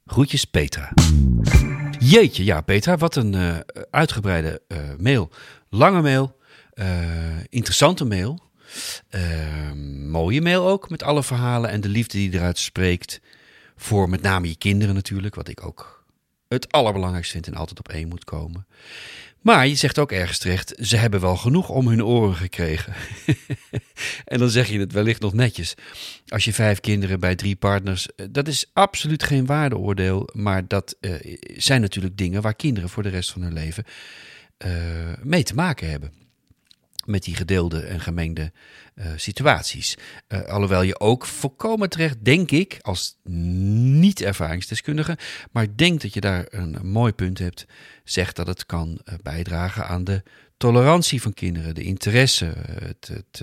Groetjes 0.06 0.46
Petra. 0.46 0.94
Jeetje, 2.00 2.44
ja 2.44 2.62
Petra, 2.62 2.98
wat 2.98 3.16
een 3.16 3.34
uh, 3.34 3.58
uitgebreide 3.90 4.62
uh, 4.68 4.78
mail. 4.98 5.30
Lange 5.70 6.02
mail, 6.02 6.38
uh, 6.74 6.86
interessante 7.50 8.06
mail. 8.06 8.44
Mooie 10.10 10.42
mail 10.42 10.68
ook, 10.68 10.90
met 10.90 11.04
alle 11.04 11.24
verhalen 11.24 11.70
en 11.70 11.82
de 11.82 11.90
liefde 11.90 12.18
die 12.18 12.34
eruit 12.34 12.58
spreekt. 12.58 13.22
Voor 13.76 14.10
met 14.10 14.22
name 14.22 14.48
je 14.48 14.56
kinderen 14.56 14.96
natuurlijk, 14.96 15.36
wat 15.36 15.48
ik 15.48 15.66
ook 15.66 16.06
het 16.48 16.72
allerbelangrijkste 16.72 17.34
vind 17.34 17.48
en 17.48 17.56
altijd 17.56 17.80
op 17.80 17.90
één 17.90 18.08
moet 18.08 18.24
komen. 18.24 18.68
Maar 19.42 19.68
je 19.68 19.76
zegt 19.76 20.00
ook 20.00 20.12
ergens 20.12 20.38
terecht, 20.38 20.74
ze 20.80 20.98
hebben 20.98 21.22
wel 21.22 21.38
genoeg 21.38 21.70
om 21.70 21.88
hun 21.88 22.04
oren 22.04 22.36
gekregen. 22.36 22.94
en 24.26 24.40
dan 24.40 24.50
zeg 24.50 24.68
je 24.68 24.80
het 24.80 24.92
wellicht 24.92 25.22
nog 25.22 25.34
netjes. 25.34 25.74
Als 26.28 26.46
je 26.46 26.54
vijf 26.54 26.80
kinderen 26.80 27.20
bij 27.20 27.36
drie 27.36 27.56
partners, 27.56 28.08
eh, 28.16 28.26
dat 28.32 28.48
is 28.48 28.70
absoluut 28.74 29.24
geen 29.24 29.46
waardeoordeel. 29.46 30.30
Maar 30.34 30.68
dat 30.68 30.96
uh, 31.02 31.38
zijn 31.56 31.82
natuurlijk 31.82 32.18
dingen 32.18 32.42
waar 32.42 32.56
kinderen 32.56 32.90
voor 32.90 33.04
de 33.04 33.10
rest 33.10 33.32
van 33.32 33.42
hun 33.42 33.54
leven 33.54 33.84
uh, 34.66 34.72
mee 35.24 35.44
te 35.44 35.56
maken 35.56 35.90
hebben 35.90 36.25
met 37.06 37.24
die 37.24 37.36
gedeelde 37.36 37.80
en 37.80 38.00
gemengde 38.00 38.52
uh, 38.96 39.06
situaties. 39.16 39.98
Uh, 40.28 40.44
alhoewel 40.44 40.82
je 40.82 41.00
ook 41.00 41.26
volkomen 41.26 41.90
terecht, 41.90 42.16
denk 42.20 42.52
ik, 42.52 42.78
als 42.82 43.18
niet-ervaringsdeskundige, 43.24 45.18
maar 45.52 45.76
denk 45.76 46.02
dat 46.02 46.14
je 46.14 46.22
daar 46.22 46.46
een, 46.50 46.78
mooi 46.82 47.14
punt 47.14 47.38
hebt, 47.38 47.66
zegt 48.04 48.36
dat 48.36 48.48
het 48.48 48.66
kan 48.66 48.90
uh, 49.06 49.16
bijdragen 49.22 49.88
aan 49.88 50.04
de 50.04 50.24
tolerantie 50.58 51.22
van 51.22 51.34
kinderen, 51.34 51.76
de 51.76 51.84
interesse, 51.84 52.54
het, 52.84 53.08
het, 53.08 53.42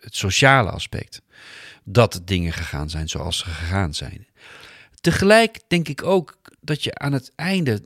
het 0.00 0.16
sociale 0.16 0.70
aspect. 0.70 1.22
Dat 1.84 2.20
dingen 2.24 2.52
gegaan 2.52 2.90
zijn 2.90 3.08
zoals 3.08 3.38
ze 3.38 3.44
gegaan 3.44 3.94
zijn. 3.94 4.26
Tegelijk 5.00 5.60
denk 5.68 5.88
ik 5.88 6.02
ook 6.02 6.38
dat 6.60 6.84
je 6.84 6.94
aan 6.94 7.12
het 7.12 7.32
einde 7.34 7.82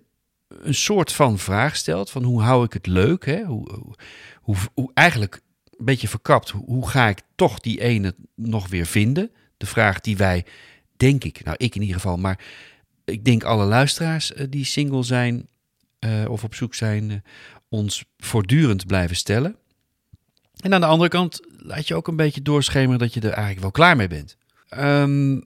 een 0.49 0.75
soort 0.75 1.13
van 1.13 1.39
vraag 1.39 1.77
stelt: 1.77 2.11
van 2.11 2.23
hoe 2.23 2.43
hou 2.43 2.65
ik 2.65 2.73
het 2.73 2.87
leuk? 2.87 3.27
Hè? 3.27 3.45
Hoe, 3.45 3.95
hoe 4.75 4.91
eigenlijk 4.95 5.41
een 5.79 5.85
beetje 5.85 6.09
verkapt, 6.09 6.51
hoe 6.51 6.89
ga 6.89 7.09
ik 7.09 7.21
toch 7.35 7.59
die 7.59 7.81
ene 7.81 8.15
nog 8.35 8.69
weer 8.69 8.87
vinden? 8.87 9.31
De 9.57 9.67
vraag 9.67 10.01
die 10.01 10.17
wij, 10.17 10.45
denk 10.97 11.25
ik, 11.25 11.45
nou 11.45 11.57
ik 11.57 11.75
in 11.75 11.81
ieder 11.81 11.97
geval, 11.97 12.17
maar 12.17 12.45
ik 13.05 13.25
denk 13.25 13.45
alle 13.45 13.65
luisteraars 13.65 14.33
uh, 14.33 14.47
die 14.51 14.65
single 14.65 15.03
zijn 15.03 15.49
uh, 16.01 16.29
of 16.29 16.45
op 16.45 16.55
zoek 16.55 16.75
zijn, 16.75 17.11
uh, 17.11 17.17
ons 17.69 18.05
voortdurend 18.17 18.87
blijven 18.87 19.17
stellen. 19.17 19.57
En 20.61 20.75
aan 20.75 20.81
de 20.81 20.87
andere 20.87 21.11
kant 21.11 21.41
laat 21.57 21.89
je 21.89 21.95
ook 21.95 22.09
een 22.09 22.17
beetje 22.17 22.43
doorschemeren 22.43 22.99
dat 22.99 23.15
je 23.15 23.21
er 23.21 23.31
eigenlijk 23.31 23.61
wel 23.61 23.71
klaar 23.71 23.97
mee 23.97 24.09
bent. 24.09 24.37
Um, 24.79 25.45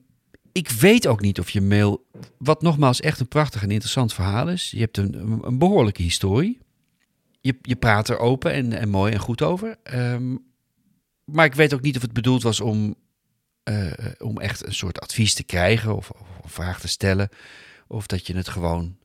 ik 0.51 0.69
weet 0.69 1.07
ook 1.07 1.21
niet 1.21 1.39
of 1.39 1.49
je 1.49 1.61
mail, 1.61 2.05
wat 2.37 2.61
nogmaals 2.61 3.01
echt 3.01 3.19
een 3.19 3.27
prachtig 3.27 3.63
en 3.63 3.71
interessant 3.71 4.13
verhaal 4.13 4.49
is. 4.49 4.71
Je 4.71 4.79
hebt 4.79 4.97
een, 4.97 5.39
een 5.41 5.57
behoorlijke 5.57 6.01
historie 6.01 6.59
je, 7.43 7.57
je 7.61 7.75
praat 7.75 8.09
er 8.09 8.17
open 8.17 8.51
en, 8.51 8.73
en 8.73 8.89
mooi 8.89 9.13
en 9.13 9.19
goed 9.19 9.41
over. 9.41 9.75
Um, 9.93 10.45
maar 11.23 11.45
ik 11.45 11.53
weet 11.53 11.73
ook 11.73 11.81
niet 11.81 11.95
of 11.95 12.01
het 12.01 12.13
bedoeld 12.13 12.43
was 12.43 12.59
om, 12.59 12.95
uh, 13.69 13.91
om 14.17 14.39
echt 14.39 14.65
een 14.65 14.73
soort 14.73 14.99
advies 14.99 15.33
te 15.33 15.43
krijgen 15.43 15.95
of, 15.95 16.09
of, 16.09 16.27
een 16.43 16.49
vraag 16.49 16.79
te 16.79 16.87
stellen. 16.87 17.29
Of 17.87 18.07
dat 18.07 18.27
je 18.27 18.35
het 18.35 18.49
gewoon, 18.49 18.97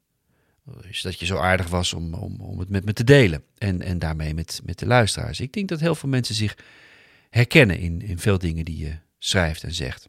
dus 0.83 1.03
dat 1.03 1.21
je 1.21 1.27
zo 1.27 1.37
aardig 1.37 1.69
was 1.69 1.93
om, 1.93 2.15
om, 2.15 2.41
om 2.41 2.59
het 2.59 2.69
met 2.69 2.85
me 2.85 2.93
te 2.93 3.05
delen. 3.05 3.43
En, 3.59 3.83
en 3.83 3.99
daarmee 3.99 4.35
met, 4.35 4.61
met 4.65 4.79
de 4.79 4.87
luisteraars. 4.87 5.41
Ik 5.41 5.53
denk 5.53 5.69
dat 5.69 5.81
heel 5.81 5.95
veel 5.95 6.09
mensen 6.09 6.35
zich 6.35 6.57
herkennen 7.31 7.79
in, 7.79 8.03
in 8.03 8.19
veel 8.19 8.39
dingen 8.39 8.65
die 8.65 8.79
je 8.79 8.99
schrijft 9.19 9.63
en 9.63 9.75
zegt. 9.75 10.09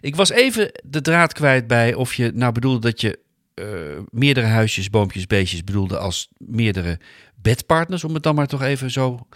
Ik 0.00 0.16
was 0.16 0.30
even 0.30 0.70
de 0.84 1.00
draad 1.00 1.32
kwijt 1.32 1.66
bij 1.66 1.94
of 1.94 2.14
je 2.14 2.30
nou 2.34 2.52
bedoelde 2.52 2.80
dat 2.80 3.00
je 3.00 3.18
uh, 3.54 3.98
meerdere 4.10 4.46
huisjes, 4.46 4.90
boompjes, 4.90 5.26
beestjes 5.26 5.64
bedoelde 5.64 5.98
als 5.98 6.28
meerdere 6.38 6.98
bedpartners, 7.34 8.04
om 8.04 8.14
het 8.14 8.22
dan 8.22 8.34
maar 8.34 8.46
toch 8.46 8.62
even 8.62 8.90
zo 8.90 9.26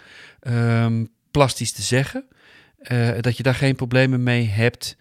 um, 0.47 1.07
plastisch 1.31 1.71
te 1.71 1.81
zeggen. 1.81 2.25
Uh, 2.91 3.11
dat 3.19 3.37
je 3.37 3.43
daar 3.43 3.55
geen 3.55 3.75
problemen 3.75 4.23
mee 4.23 4.47
hebt. 4.47 4.97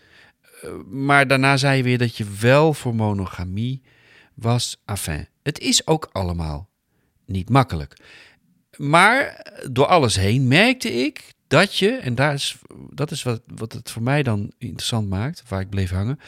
Uh, 0.64 0.70
maar 0.86 1.26
daarna 1.26 1.56
zei 1.56 1.76
je 1.76 1.82
weer 1.82 1.98
dat 1.98 2.16
je 2.16 2.26
wel 2.40 2.74
voor 2.74 2.94
monogamie 2.94 3.82
was. 4.34 4.82
Enfin, 4.84 5.28
het 5.42 5.58
is 5.58 5.86
ook 5.86 6.08
allemaal 6.12 6.68
niet 7.26 7.48
makkelijk. 7.48 7.96
Maar 8.76 9.46
door 9.70 9.86
alles 9.86 10.16
heen 10.16 10.48
merkte 10.48 10.92
ik 10.92 11.32
dat 11.46 11.76
je, 11.76 11.90
en 11.90 12.14
daar 12.14 12.34
is, 12.34 12.58
dat 12.90 13.10
is 13.10 13.22
wat, 13.22 13.42
wat 13.46 13.72
het 13.72 13.90
voor 13.90 14.02
mij 14.02 14.22
dan 14.22 14.52
interessant 14.58 15.08
maakt, 15.08 15.42
waar 15.48 15.60
ik 15.60 15.70
bleef 15.70 15.90
hangen 15.90 16.18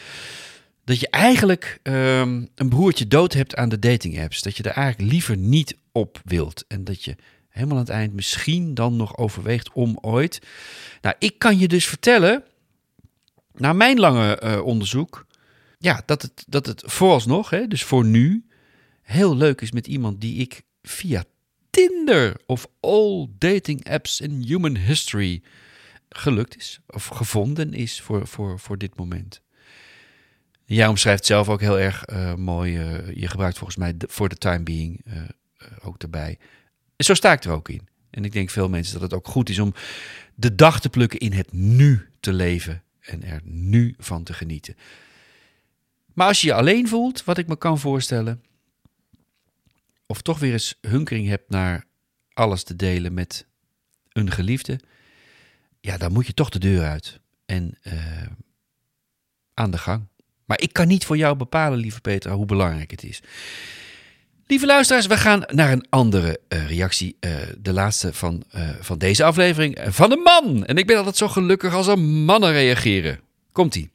dat 0.84 1.00
je 1.00 1.08
eigenlijk 1.08 1.80
um, 1.82 2.48
een 2.54 2.68
broertje 2.68 3.08
dood 3.08 3.32
hebt 3.32 3.56
aan 3.56 3.68
de 3.68 3.78
dating 3.78 4.20
apps. 4.20 4.42
Dat 4.42 4.56
je 4.56 4.62
er 4.62 4.70
eigenlijk 4.70 5.12
liever 5.12 5.36
niet 5.36 5.76
op 5.92 6.20
wilt. 6.24 6.64
En 6.68 6.84
dat 6.84 7.04
je 7.04 7.16
helemaal 7.48 7.76
aan 7.76 7.84
het 7.84 7.92
eind 7.92 8.12
misschien 8.12 8.74
dan 8.74 8.96
nog 8.96 9.16
overweegt 9.16 9.72
om 9.72 9.98
ooit. 10.00 10.42
Nou, 11.00 11.14
ik 11.18 11.38
kan 11.38 11.58
je 11.58 11.68
dus 11.68 11.86
vertellen, 11.86 12.44
na 13.54 13.72
mijn 13.72 13.98
lange 13.98 14.40
uh, 14.44 14.64
onderzoek, 14.64 15.26
ja, 15.78 16.02
dat 16.06 16.22
het, 16.22 16.44
dat 16.46 16.66
het 16.66 16.82
vooralsnog, 16.86 17.50
hè, 17.50 17.66
dus 17.66 17.84
voor 17.84 18.04
nu, 18.04 18.44
heel 19.02 19.36
leuk 19.36 19.60
is 19.60 19.72
met 19.72 19.86
iemand 19.86 20.20
die 20.20 20.36
ik 20.36 20.62
via 20.82 21.24
Tinder 21.70 22.36
of 22.46 22.66
all 22.80 23.28
dating 23.38 23.90
apps 23.90 24.20
in 24.20 24.42
human 24.46 24.76
history 24.76 25.42
gelukt 26.08 26.56
is 26.56 26.80
of 26.86 27.06
gevonden 27.06 27.74
is 27.74 28.00
voor, 28.00 28.26
voor, 28.26 28.58
voor 28.58 28.78
dit 28.78 28.96
moment. 28.96 29.40
Jij 30.76 30.86
omschrijft 30.86 31.26
zelf 31.26 31.48
ook 31.48 31.60
heel 31.60 31.78
erg 31.78 32.08
uh, 32.08 32.34
mooi. 32.34 32.78
Uh, 32.78 33.14
je 33.14 33.28
gebruikt 33.28 33.58
volgens 33.58 33.78
mij 33.78 33.94
voor 33.98 34.28
de 34.28 34.36
time 34.36 34.62
being 34.62 35.00
uh, 35.06 35.22
ook 35.82 36.02
erbij. 36.02 36.38
Zo 36.96 37.14
sta 37.14 37.32
ik 37.32 37.44
er 37.44 37.50
ook 37.50 37.68
in. 37.68 37.88
En 38.10 38.24
ik 38.24 38.32
denk 38.32 38.50
veel 38.50 38.68
mensen 38.68 38.92
dat 38.92 39.02
het 39.02 39.14
ook 39.14 39.28
goed 39.28 39.48
is 39.48 39.58
om 39.58 39.74
de 40.34 40.54
dag 40.54 40.80
te 40.80 40.88
plukken 40.88 41.18
in 41.18 41.32
het 41.32 41.52
nu 41.52 42.08
te 42.20 42.32
leven 42.32 42.82
en 43.00 43.22
er 43.22 43.40
nu 43.44 43.94
van 43.98 44.22
te 44.22 44.32
genieten. 44.32 44.76
Maar 46.14 46.26
als 46.26 46.40
je 46.40 46.46
je 46.46 46.54
alleen 46.54 46.88
voelt, 46.88 47.24
wat 47.24 47.38
ik 47.38 47.46
me 47.46 47.56
kan 47.56 47.78
voorstellen, 47.78 48.44
of 50.06 50.22
toch 50.22 50.38
weer 50.38 50.52
eens 50.52 50.78
hunkering 50.80 51.28
hebt 51.28 51.50
naar 51.50 51.84
alles 52.32 52.64
te 52.64 52.76
delen 52.76 53.14
met 53.14 53.46
een 54.12 54.30
geliefde, 54.30 54.80
ja, 55.80 55.96
dan 55.96 56.12
moet 56.12 56.26
je 56.26 56.34
toch 56.34 56.48
de 56.48 56.58
deur 56.58 56.84
uit 56.84 57.20
en 57.46 57.78
aan 59.54 59.70
de 59.70 59.78
gang. 59.78 60.08
Maar 60.50 60.60
ik 60.60 60.72
kan 60.72 60.88
niet 60.88 61.04
voor 61.04 61.16
jou 61.16 61.36
bepalen, 61.36 61.78
lieve 61.78 62.00
Peter, 62.00 62.30
hoe 62.30 62.46
belangrijk 62.46 62.90
het 62.90 63.04
is. 63.04 63.20
Lieve 64.46 64.66
luisteraars, 64.66 65.06
we 65.06 65.16
gaan 65.16 65.42
naar 65.46 65.72
een 65.72 65.86
andere 65.88 66.40
uh, 66.48 66.68
reactie. 66.68 67.16
Uh, 67.20 67.30
de 67.58 67.72
laatste 67.72 68.12
van, 68.12 68.42
uh, 68.54 68.68
van 68.80 68.98
deze 68.98 69.24
aflevering. 69.24 69.78
Van 69.88 70.12
een 70.12 70.18
man. 70.18 70.64
En 70.64 70.76
ik 70.76 70.86
ben 70.86 70.96
altijd 70.96 71.16
zo 71.16 71.28
gelukkig 71.28 71.74
als 71.74 71.86
er 71.86 71.98
mannen 71.98 72.52
reageren. 72.52 73.20
Komt-ie. 73.52 73.90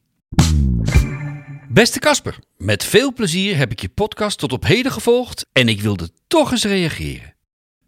Beste 1.68 1.98
Casper, 1.98 2.38
met 2.56 2.84
veel 2.84 3.12
plezier 3.12 3.56
heb 3.56 3.70
ik 3.70 3.80
je 3.80 3.88
podcast 3.88 4.38
tot 4.38 4.52
op 4.52 4.64
heden 4.64 4.92
gevolgd 4.92 5.46
en 5.52 5.68
ik 5.68 5.80
wilde 5.80 6.10
toch 6.26 6.50
eens 6.50 6.64
reageren. 6.64 7.34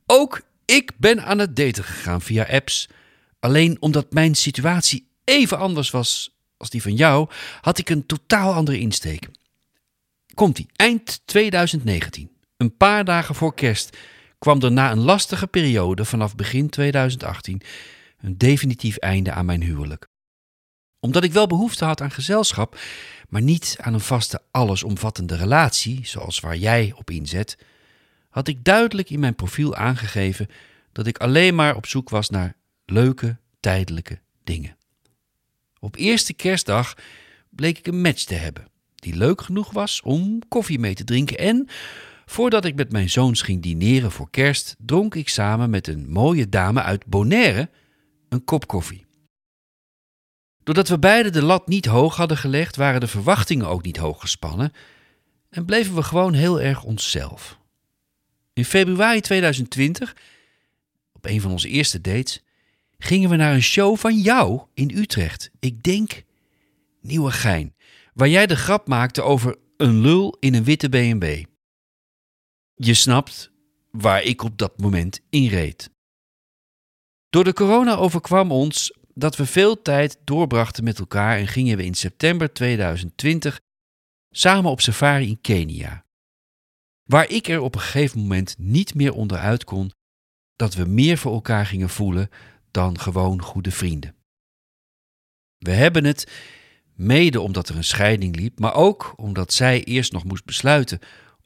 Ook 0.06 0.40
ik 0.64 0.92
ben 0.96 1.24
aan 1.24 1.38
het 1.38 1.56
daten 1.56 1.84
gegaan 1.84 2.20
via 2.22 2.46
apps. 2.50 2.88
Alleen 3.40 3.76
omdat 3.80 4.12
mijn 4.12 4.34
situatie 4.34 5.08
even 5.24 5.58
anders 5.58 5.90
was 5.90 6.37
als 6.58 6.70
die 6.70 6.82
van 6.82 6.94
jou, 6.94 7.28
had 7.60 7.78
ik 7.78 7.90
een 7.90 8.06
totaal 8.06 8.54
andere 8.54 8.78
insteek. 8.78 9.28
Komt-ie, 10.34 10.68
eind 10.76 11.20
2019, 11.24 12.30
een 12.56 12.76
paar 12.76 13.04
dagen 13.04 13.34
voor 13.34 13.54
kerst, 13.54 13.96
kwam 14.38 14.62
er 14.62 14.72
na 14.72 14.90
een 14.90 15.00
lastige 15.00 15.46
periode 15.46 16.04
vanaf 16.04 16.34
begin 16.34 16.68
2018 16.68 17.62
een 18.20 18.38
definitief 18.38 18.96
einde 18.96 19.32
aan 19.32 19.46
mijn 19.46 19.62
huwelijk. 19.62 20.08
Omdat 21.00 21.24
ik 21.24 21.32
wel 21.32 21.46
behoefte 21.46 21.84
had 21.84 22.00
aan 22.00 22.10
gezelschap, 22.10 22.78
maar 23.28 23.42
niet 23.42 23.76
aan 23.80 23.94
een 23.94 24.00
vaste 24.00 24.42
allesomvattende 24.50 25.36
relatie, 25.36 26.06
zoals 26.06 26.40
waar 26.40 26.56
jij 26.56 26.92
op 26.96 27.10
inzet, 27.10 27.58
had 28.28 28.48
ik 28.48 28.64
duidelijk 28.64 29.10
in 29.10 29.20
mijn 29.20 29.34
profiel 29.34 29.74
aangegeven 29.74 30.48
dat 30.92 31.06
ik 31.06 31.18
alleen 31.18 31.54
maar 31.54 31.76
op 31.76 31.86
zoek 31.86 32.08
was 32.08 32.30
naar 32.30 32.56
leuke, 32.84 33.36
tijdelijke 33.60 34.20
dingen. 34.44 34.77
Op 35.80 35.96
eerste 35.96 36.32
kerstdag 36.32 36.94
bleek 37.50 37.78
ik 37.78 37.86
een 37.86 38.00
match 38.00 38.24
te 38.24 38.34
hebben, 38.34 38.68
die 38.94 39.16
leuk 39.16 39.40
genoeg 39.40 39.70
was 39.70 40.02
om 40.02 40.48
koffie 40.48 40.78
mee 40.78 40.94
te 40.94 41.04
drinken 41.04 41.38
en, 41.38 41.68
voordat 42.26 42.64
ik 42.64 42.74
met 42.74 42.92
mijn 42.92 43.10
zoons 43.10 43.42
ging 43.42 43.62
dineren 43.62 44.10
voor 44.10 44.30
kerst, 44.30 44.76
dronk 44.78 45.14
ik 45.14 45.28
samen 45.28 45.70
met 45.70 45.86
een 45.86 46.10
mooie 46.10 46.48
dame 46.48 46.82
uit 46.82 47.06
Bonaire 47.06 47.70
een 48.28 48.44
kop 48.44 48.66
koffie. 48.66 49.06
Doordat 50.62 50.88
we 50.88 50.98
beiden 50.98 51.32
de 51.32 51.42
lat 51.42 51.66
niet 51.66 51.86
hoog 51.86 52.16
hadden 52.16 52.36
gelegd, 52.36 52.76
waren 52.76 53.00
de 53.00 53.06
verwachtingen 53.06 53.68
ook 53.68 53.82
niet 53.82 53.96
hoog 53.96 54.20
gespannen 54.20 54.72
en 55.50 55.64
bleven 55.64 55.94
we 55.94 56.02
gewoon 56.02 56.34
heel 56.34 56.60
erg 56.60 56.84
onszelf. 56.84 57.58
In 58.52 58.64
februari 58.64 59.20
2020 59.20 60.16
een 61.20 61.40
van 61.40 61.50
onze 61.50 61.68
eerste 61.68 62.00
dates, 62.00 62.42
gingen 62.98 63.30
we 63.30 63.36
naar 63.36 63.54
een 63.54 63.62
show 63.62 63.96
van 63.96 64.18
jou 64.18 64.62
in 64.74 64.90
Utrecht. 64.94 65.50
Ik 65.58 65.82
denk 65.82 66.22
Nieuwegein, 67.00 67.74
waar 68.14 68.28
jij 68.28 68.46
de 68.46 68.56
grap 68.56 68.88
maakte 68.88 69.22
over 69.22 69.56
een 69.76 70.00
lul 70.00 70.36
in 70.40 70.54
een 70.54 70.64
witte 70.64 70.88
B&B. 70.88 71.46
Je 72.74 72.94
snapt 72.94 73.52
waar 73.90 74.22
ik 74.22 74.42
op 74.42 74.58
dat 74.58 74.78
moment 74.78 75.20
in 75.30 75.48
reed. 75.48 75.90
Door 77.30 77.44
de 77.44 77.52
corona 77.52 77.94
overkwam 77.94 78.52
ons 78.52 78.92
dat 79.14 79.36
we 79.36 79.46
veel 79.46 79.82
tijd 79.82 80.18
doorbrachten 80.24 80.84
met 80.84 80.98
elkaar 80.98 81.38
en 81.38 81.46
gingen 81.46 81.76
we 81.76 81.84
in 81.84 81.94
september 81.94 82.52
2020 82.52 83.60
samen 84.30 84.70
op 84.70 84.80
safari 84.80 85.28
in 85.28 85.40
Kenia. 85.40 86.04
Waar 87.02 87.30
ik 87.30 87.48
er 87.48 87.60
op 87.60 87.74
een 87.74 87.80
gegeven 87.80 88.20
moment 88.20 88.54
niet 88.58 88.94
meer 88.94 89.12
onderuit 89.12 89.64
kon 89.64 89.92
dat 90.56 90.74
we 90.74 90.84
meer 90.84 91.18
voor 91.18 91.32
elkaar 91.32 91.66
gingen 91.66 91.88
voelen 91.88 92.28
dan 92.70 92.98
gewoon 92.98 93.42
goede 93.42 93.70
vrienden. 93.70 94.14
We 95.58 95.70
hebben 95.70 96.04
het, 96.04 96.32
mede 96.94 97.40
omdat 97.40 97.68
er 97.68 97.76
een 97.76 97.84
scheiding 97.84 98.36
liep, 98.36 98.58
maar 98.58 98.74
ook 98.74 99.12
omdat 99.16 99.52
zij 99.52 99.84
eerst 99.84 100.12
nog 100.12 100.24
moest 100.24 100.44
besluiten 100.44 100.98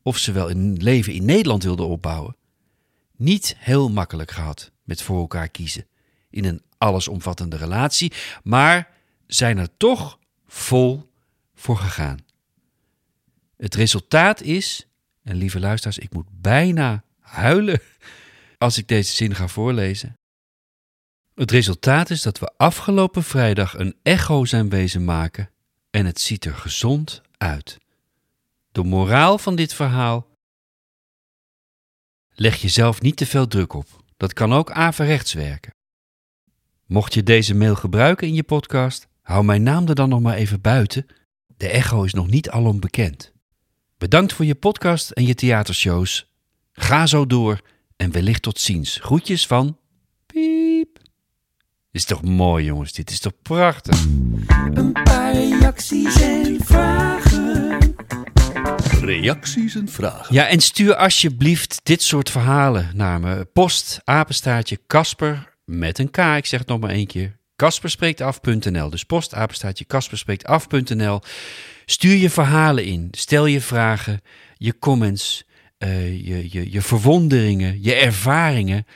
of 0.03 0.19
ze 0.19 0.33
wel 0.33 0.51
een 0.51 0.73
leven 0.73 1.13
in 1.13 1.25
Nederland 1.25 1.63
wilde 1.63 1.83
opbouwen, 1.83 2.37
niet 3.17 3.55
heel 3.59 3.91
makkelijk 3.91 4.31
gehad 4.31 4.73
met 4.85 5.03
voor 5.03 5.19
elkaar 5.19 5.49
kiezen 5.49 5.87
in 6.31 6.45
een 6.45 6.63
allesomvattende 6.79 7.57
relatie, 7.57 8.13
maar 8.43 8.91
zijn 9.27 9.59
er 9.59 9.69
toch 9.77 10.19
vol 10.47 11.13
voor 11.55 11.77
gegaan. 11.77 12.19
Het 13.57 13.75
resultaat 13.75 14.41
is, 14.41 14.89
en 15.23 15.37
lieve 15.37 15.61
luisteraars, 15.61 15.99
ik 15.99 16.13
moet 16.13 16.29
bijna 16.31 17.05
huilen 17.21 17.81
als 18.59 18.79
ik 18.79 18.89
deze 18.89 19.15
zin 19.15 19.35
ga 19.35 19.49
voorlezen. 19.49 20.19
Het 21.43 21.51
resultaat 21.51 22.11
is 22.11 22.23
dat 22.23 22.39
we 22.39 22.53
afgelopen 22.57 23.23
vrijdag 23.23 23.79
een 23.79 23.97
echo 24.03 24.45
zijn 24.45 24.69
wezen 24.69 25.05
maken 25.05 25.51
en 25.91 26.07
het 26.07 26.21
ziet 26.21 26.45
er 26.45 26.55
gezond 26.55 27.23
uit. 27.37 27.79
De 28.73 28.83
moraal 28.83 29.39
van 29.39 29.57
dit 29.57 29.75
verhaal: 29.75 30.29
leg 32.33 32.57
jezelf 32.57 33.01
niet 33.01 33.17
te 33.17 33.27
veel 33.27 33.47
druk 33.47 33.73
op. 33.73 33.87
Dat 34.17 34.33
kan 34.33 34.53
ook 34.53 34.71
averechts 34.71 35.33
werken. 35.33 35.75
Mocht 36.87 37.15
je 37.15 37.23
deze 37.23 37.55
mail 37.55 37.75
gebruiken 37.75 38.27
in 38.27 38.35
je 38.35 38.43
podcast, 38.43 39.09
hou 39.23 39.45
mijn 39.45 39.63
naam 39.63 39.89
er 39.89 39.95
dan 39.95 40.09
nog 40.09 40.21
maar 40.21 40.37
even 40.37 40.61
buiten. 40.61 41.07
De 41.47 41.69
echo 41.69 42.03
is 42.03 42.15
nog 42.15 42.27
niet 42.27 42.51
alom 42.51 42.81
bekend. 42.81 43.33
Bedankt 43.99 44.33
voor 44.33 44.45
je 44.45 44.55
podcast 44.55 45.11
en 45.11 45.27
je 45.27 45.35
theatershows. 45.35 46.31
Ga 46.73 47.07
zo 47.07 47.27
door 47.27 47.61
en 47.97 48.11
wellicht 48.11 48.43
tot 48.43 48.61
ziens. 48.61 48.99
Groetjes 49.01 49.47
van. 49.47 49.81
Dit 51.93 52.01
is 52.01 52.07
toch 52.07 52.23
mooi, 52.23 52.65
jongens? 52.65 52.93
Dit 52.93 53.11
is 53.11 53.21
toch 53.21 53.33
prachtig? 53.43 54.05
Een 54.75 54.93
paar 54.93 55.33
reacties 55.33 56.21
en 56.21 56.57
vragen. 56.65 57.79
Reacties 59.01 59.75
en 59.75 59.89
vragen. 59.89 60.35
Ja, 60.35 60.49
en 60.49 60.61
stuur 60.61 60.95
alsjeblieft 60.95 61.81
dit 61.83 62.03
soort 62.03 62.31
verhalen 62.31 62.91
naar 62.95 63.21
me. 63.21 63.45
Post, 63.45 64.01
apenstaartje, 64.05 64.79
Kasper, 64.87 65.55
met 65.65 65.99
een 65.99 66.11
K. 66.11 66.17
Ik 66.17 66.47
zeg 66.47 66.61
het 66.61 66.69
nog 66.69 66.81
maar 66.81 66.91
één 66.91 67.07
keer. 67.07 67.37
Kasperspreektaf.nl. 67.57 68.91
Dus 68.91 69.05
post, 69.05 69.35
apenstaartje, 69.35 69.85
kasperspreektaf.nl. 69.85 71.21
Stuur 71.87 72.17
je 72.17 72.31
verhalen 72.31 72.85
in. 72.85 73.09
Stel 73.11 73.47
je 73.47 73.61
vragen, 73.61 74.21
je 74.57 74.79
comments, 74.79 75.45
eh, 75.79 76.27
je, 76.27 76.49
je, 76.51 76.73
je 76.73 76.83
verwonderingen, 76.83 77.83
je 77.83 77.95
ervaringen. 77.95 78.87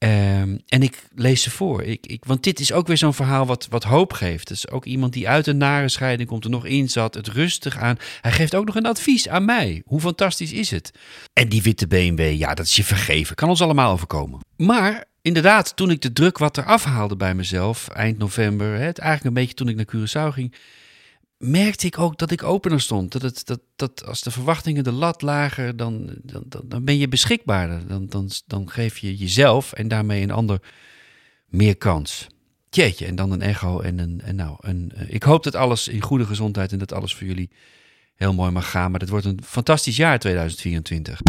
Ehm, 0.00 0.56
en 0.66 0.82
ik 0.82 1.02
lees 1.14 1.42
ze 1.42 1.50
voor. 1.50 1.82
Ik, 1.82 2.06
ik, 2.06 2.24
want 2.24 2.42
dit 2.42 2.60
is 2.60 2.72
ook 2.72 2.86
weer 2.86 2.96
zo'n 2.96 3.14
verhaal 3.14 3.46
wat, 3.46 3.66
wat 3.70 3.84
hoop 3.84 4.12
geeft. 4.12 4.50
Is 4.50 4.70
ook 4.70 4.84
iemand 4.84 5.12
die 5.12 5.28
uit 5.28 5.46
een 5.46 5.56
nare 5.56 5.88
scheiding 5.88 6.28
komt, 6.28 6.44
er 6.44 6.50
nog 6.50 6.66
in 6.66 6.88
zat, 6.88 7.14
het 7.14 7.28
rustig 7.28 7.78
aan. 7.78 7.96
Hij 8.20 8.32
geeft 8.32 8.54
ook 8.54 8.66
nog 8.66 8.74
een 8.74 8.86
advies 8.86 9.28
aan 9.28 9.44
mij. 9.44 9.82
Hoe 9.84 10.00
fantastisch 10.00 10.52
is 10.52 10.70
het? 10.70 10.92
En 11.32 11.48
die 11.48 11.62
witte 11.62 11.86
BMW, 11.86 12.32
ja, 12.32 12.54
dat 12.54 12.66
is 12.66 12.76
je 12.76 12.84
vergeven. 12.84 13.36
Kan 13.36 13.48
ons 13.48 13.62
allemaal 13.62 13.92
overkomen. 13.92 14.40
Maar 14.56 15.04
inderdaad, 15.22 15.76
toen 15.76 15.90
ik 15.90 16.00
de 16.00 16.12
druk 16.12 16.38
wat 16.38 16.58
eraf 16.58 16.84
haalde 16.84 17.16
bij 17.16 17.34
mezelf, 17.34 17.88
eind 17.88 18.18
november, 18.18 18.78
het 18.78 18.98
eigenlijk 18.98 19.24
een 19.24 19.42
beetje 19.42 19.54
toen 19.54 19.68
ik 19.68 19.76
naar 19.76 19.94
Curaçao 19.96 20.34
ging, 20.34 20.54
merkte 21.40 21.86
ik 21.86 21.98
ook 21.98 22.18
dat 22.18 22.30
ik 22.30 22.42
opener 22.42 22.80
stond. 22.80 23.12
Dat, 23.12 23.22
het, 23.22 23.46
dat, 23.46 23.60
dat 23.76 24.04
als 24.06 24.22
de 24.22 24.30
verwachtingen 24.30 24.84
de 24.84 24.92
lat 24.92 25.22
lager, 25.22 25.76
dan, 25.76 26.14
dan, 26.22 26.44
dan, 26.64 26.84
ben 26.84 26.98
je 26.98 27.08
beschikbaarder. 27.08 27.86
Dan, 27.86 28.06
dan, 28.06 28.30
dan 28.46 28.70
geef 28.70 28.98
je 28.98 29.16
jezelf 29.16 29.72
en 29.72 29.88
daarmee 29.88 30.22
een 30.22 30.30
ander 30.30 30.60
meer 31.46 31.76
kans. 31.76 32.26
Jeetje, 32.70 33.06
en 33.06 33.14
dan 33.14 33.30
een 33.30 33.42
echo 33.42 33.80
en 33.80 33.98
een. 33.98 34.20
En 34.24 34.36
nou, 34.36 34.56
een, 34.60 34.92
eh, 34.94 35.14
ik 35.14 35.22
hoop 35.22 35.42
dat 35.42 35.54
alles 35.54 35.88
in 35.88 36.02
goede 36.02 36.26
gezondheid 36.26 36.72
en 36.72 36.78
dat 36.78 36.92
alles 36.92 37.14
voor 37.14 37.26
jullie 37.26 37.50
heel 38.14 38.34
mooi 38.34 38.50
mag 38.50 38.70
gaan. 38.70 38.90
Maar 38.90 39.00
het 39.00 39.08
wordt 39.08 39.24
een 39.24 39.40
fantastisch 39.44 39.96
jaar 39.96 40.18
2024. 40.18 41.20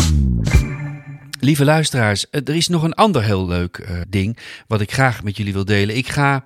Lieve 1.40 1.66
luisteraars, 1.66 2.30
eh, 2.30 2.42
er 2.48 2.56
is 2.56 2.68
nog 2.68 2.84
een 2.84 2.94
ander 2.94 3.24
heel 3.24 3.48
leuk 3.48 3.78
eh, 3.78 4.02
ding 4.10 4.38
wat 4.68 4.82
ik 4.82 4.92
graag 4.92 5.24
met 5.24 5.38
jullie 5.38 5.54
wil 5.54 5.66
delen. 5.66 5.98
Ik 5.98 6.08
ga 6.08 6.44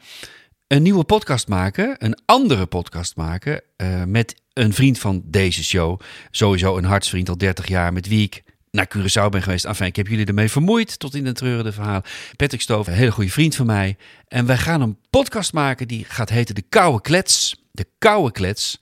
een 0.68 0.82
nieuwe 0.84 1.04
podcast 1.04 1.48
maken, 1.48 1.96
een 1.98 2.18
andere 2.26 2.66
podcast 2.66 3.16
maken 3.16 3.62
eh, 3.76 4.04
met 4.04 4.36
een 4.54 4.74
vriend 4.74 5.00
van 5.00 5.22
deze 5.26 5.64
show. 5.64 6.00
Sowieso 6.32 6.78
een 6.78 6.84
hartsvriend 6.84 7.30
al 7.30 7.38
30 7.38 7.68
jaar 7.68 7.94
met 7.94 8.08
wie 8.08 8.24
ik 8.24 8.44
naar 8.72 8.88
Curaçao 8.98 9.30
ben 9.30 9.44
geweest. 9.44 9.66
Enfin, 9.66 9.88
ik 9.88 9.96
heb 9.96 10.08
jullie 10.08 10.26
ermee 10.26 10.50
vermoeid 10.50 11.00
tot 11.00 11.16
in 11.16 11.26
het 11.26 11.36
treurende 11.36 11.72
verhaal. 11.72 12.02
Patrick 12.36 12.62
Stoof, 12.62 12.88
een 12.88 12.94
hele 12.94 13.12
goede 13.12 13.30
vriend 13.30 13.56
van 13.56 13.66
mij. 13.66 13.98
En 14.28 14.46
wij 14.46 14.58
gaan 14.58 14.82
een 14.82 14.98
podcast 15.10 15.54
maken 15.54 15.88
die 15.88 16.06
gaat 16.08 16.30
heten 16.30 16.56
De 16.56 16.62
Koude 16.70 17.02
Klets. 17.02 17.64
De 17.72 17.86
Koude 17.98 18.32
Klets. 18.32 18.82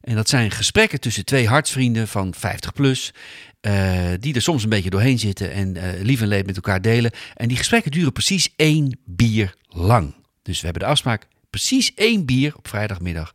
En 0.00 0.14
dat 0.14 0.28
zijn 0.28 0.50
gesprekken 0.50 1.00
tussen 1.00 1.24
twee 1.24 1.48
hartsvrienden 1.48 2.08
van 2.08 2.34
50 2.34 2.72
plus. 2.72 3.14
eh, 3.60 4.08
die 4.20 4.34
er 4.34 4.42
soms 4.42 4.62
een 4.62 4.68
beetje 4.68 4.90
doorheen 4.90 5.18
zitten 5.18 5.52
en 5.52 5.76
eh, 5.76 6.02
lief 6.02 6.20
en 6.20 6.28
leed 6.28 6.46
met 6.46 6.56
elkaar 6.56 6.80
delen. 6.82 7.10
En 7.34 7.48
die 7.48 7.56
gesprekken 7.56 7.90
duren 7.90 8.12
precies 8.12 8.48
één 8.56 8.98
bier 9.04 9.54
lang. 9.68 10.14
Dus 10.46 10.58
we 10.58 10.64
hebben 10.64 10.82
de 10.82 10.88
afspraak 10.88 11.26
precies 11.50 11.94
één 11.94 12.24
bier 12.24 12.56
op 12.56 12.68
vrijdagmiddag. 12.68 13.32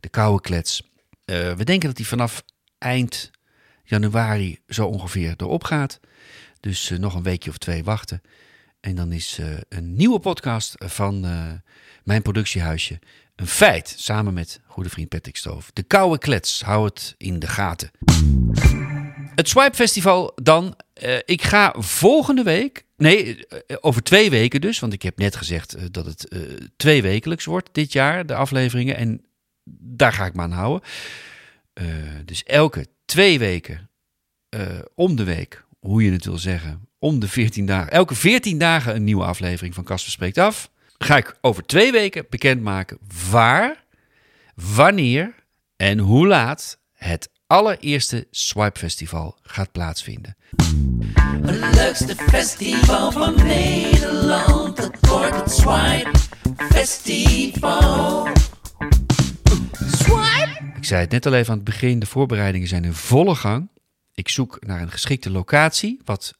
De 0.00 0.08
koude 0.08 0.40
klets. 0.40 0.82
Eh, 1.24 1.52
we 1.52 1.64
denken 1.64 1.88
dat 1.88 1.96
die 1.96 2.06
vanaf 2.06 2.44
eind 2.78 3.30
januari 3.84 4.58
zo 4.68 4.86
ongeveer 4.86 5.34
erop 5.36 5.64
gaat. 5.64 6.00
Dus 6.60 6.90
eh, 6.90 6.98
nog 6.98 7.14
een 7.14 7.22
weekje 7.22 7.50
of 7.50 7.58
twee 7.58 7.84
wachten. 7.84 8.22
En 8.80 8.94
dan 8.94 9.12
is 9.12 9.38
eh, 9.38 9.46
een 9.68 9.94
nieuwe 9.96 10.18
podcast 10.18 10.74
van 10.78 11.20
mijn 12.04 12.22
productiehuisje 12.22 12.98
een 13.36 13.46
feit. 13.46 13.94
Samen 13.98 14.34
met 14.34 14.60
goede 14.66 14.90
vriend 14.90 15.08
Patrick 15.08 15.36
Stoof. 15.36 15.70
De 15.72 15.82
koude 15.82 16.18
klets. 16.18 16.62
Hou 16.62 16.84
het 16.84 17.14
in 17.16 17.38
de 17.38 17.46
gaten. 17.46 17.90
Het 19.34 19.48
Swipe 19.48 19.74
Festival 19.74 20.32
dan. 20.42 20.76
Eh, 20.92 21.16
ik 21.24 21.42
ga 21.42 21.74
volgende 21.78 22.42
week. 22.42 22.84
Nee, 22.96 23.46
eh, 23.46 23.76
over 23.80 24.02
twee 24.02 24.30
weken 24.30 24.60
dus. 24.60 24.78
Want 24.78 24.92
ik 24.92 25.02
heb 25.02 25.18
net 25.18 25.36
gezegd 25.36 25.74
eh, 25.74 25.84
dat 25.90 26.06
het 26.06 26.28
twee 26.76 27.02
wekelijks 27.02 27.44
wordt 27.44 27.68
dit 27.72 27.92
jaar, 27.92 28.26
de 28.26 28.34
afleveringen. 28.34 28.96
En 28.96 29.24
daar 29.80 30.12
ga 30.12 30.26
ik 30.26 30.34
me 30.34 30.42
aan 30.42 30.52
houden. 30.52 30.88
Dus 32.24 32.42
elke 32.42 32.86
twee 33.04 33.38
weken, 33.38 33.90
om 34.94 35.16
de 35.16 35.24
week, 35.24 35.64
hoe 35.80 36.04
je 36.04 36.12
het 36.12 36.24
wil 36.24 36.38
zeggen, 36.38 36.88
om 36.98 37.18
de 37.18 37.28
14 37.28 37.66
dagen. 37.66 37.92
Elke 37.92 38.14
14 38.14 38.58
dagen 38.58 38.94
een 38.94 39.04
nieuwe 39.04 39.24
aflevering 39.24 39.74
van 39.74 39.84
Kasper 39.84 40.12
Spreekt 40.12 40.38
Af. 40.38 40.70
Ga 40.98 41.16
ik 41.16 41.38
over 41.40 41.66
twee 41.66 41.92
weken 41.92 42.26
bekendmaken 42.30 42.98
waar, 43.30 43.84
wanneer 44.54 45.34
en 45.76 45.98
hoe 45.98 46.26
laat 46.26 46.78
het 46.92 47.30
allereerste 47.46 48.26
Swipe 48.30 48.78
Festival 48.78 49.38
gaat 49.42 49.72
plaatsvinden. 49.72 50.36
Het 51.46 51.74
leukste 51.74 52.14
festival 52.16 53.12
van 53.12 53.34
Nederland. 53.34 54.78
Het 54.78 55.52
Swipe 55.52 56.10
Festival. 56.56 58.28
Swipe! 59.86 60.72
Ik 60.76 60.84
zei 60.84 61.00
het 61.00 61.10
net 61.10 61.26
al 61.26 61.34
even 61.34 61.50
aan 61.50 61.56
het 61.56 61.64
begin, 61.64 61.98
de 61.98 62.06
voorbereidingen 62.06 62.68
zijn 62.68 62.84
in 62.84 62.92
volle 62.92 63.34
gang. 63.34 63.68
Ik 64.14 64.28
zoek 64.28 64.56
naar 64.66 64.80
een 64.80 64.90
geschikte 64.90 65.30
locatie, 65.30 66.00
wat 66.04 66.34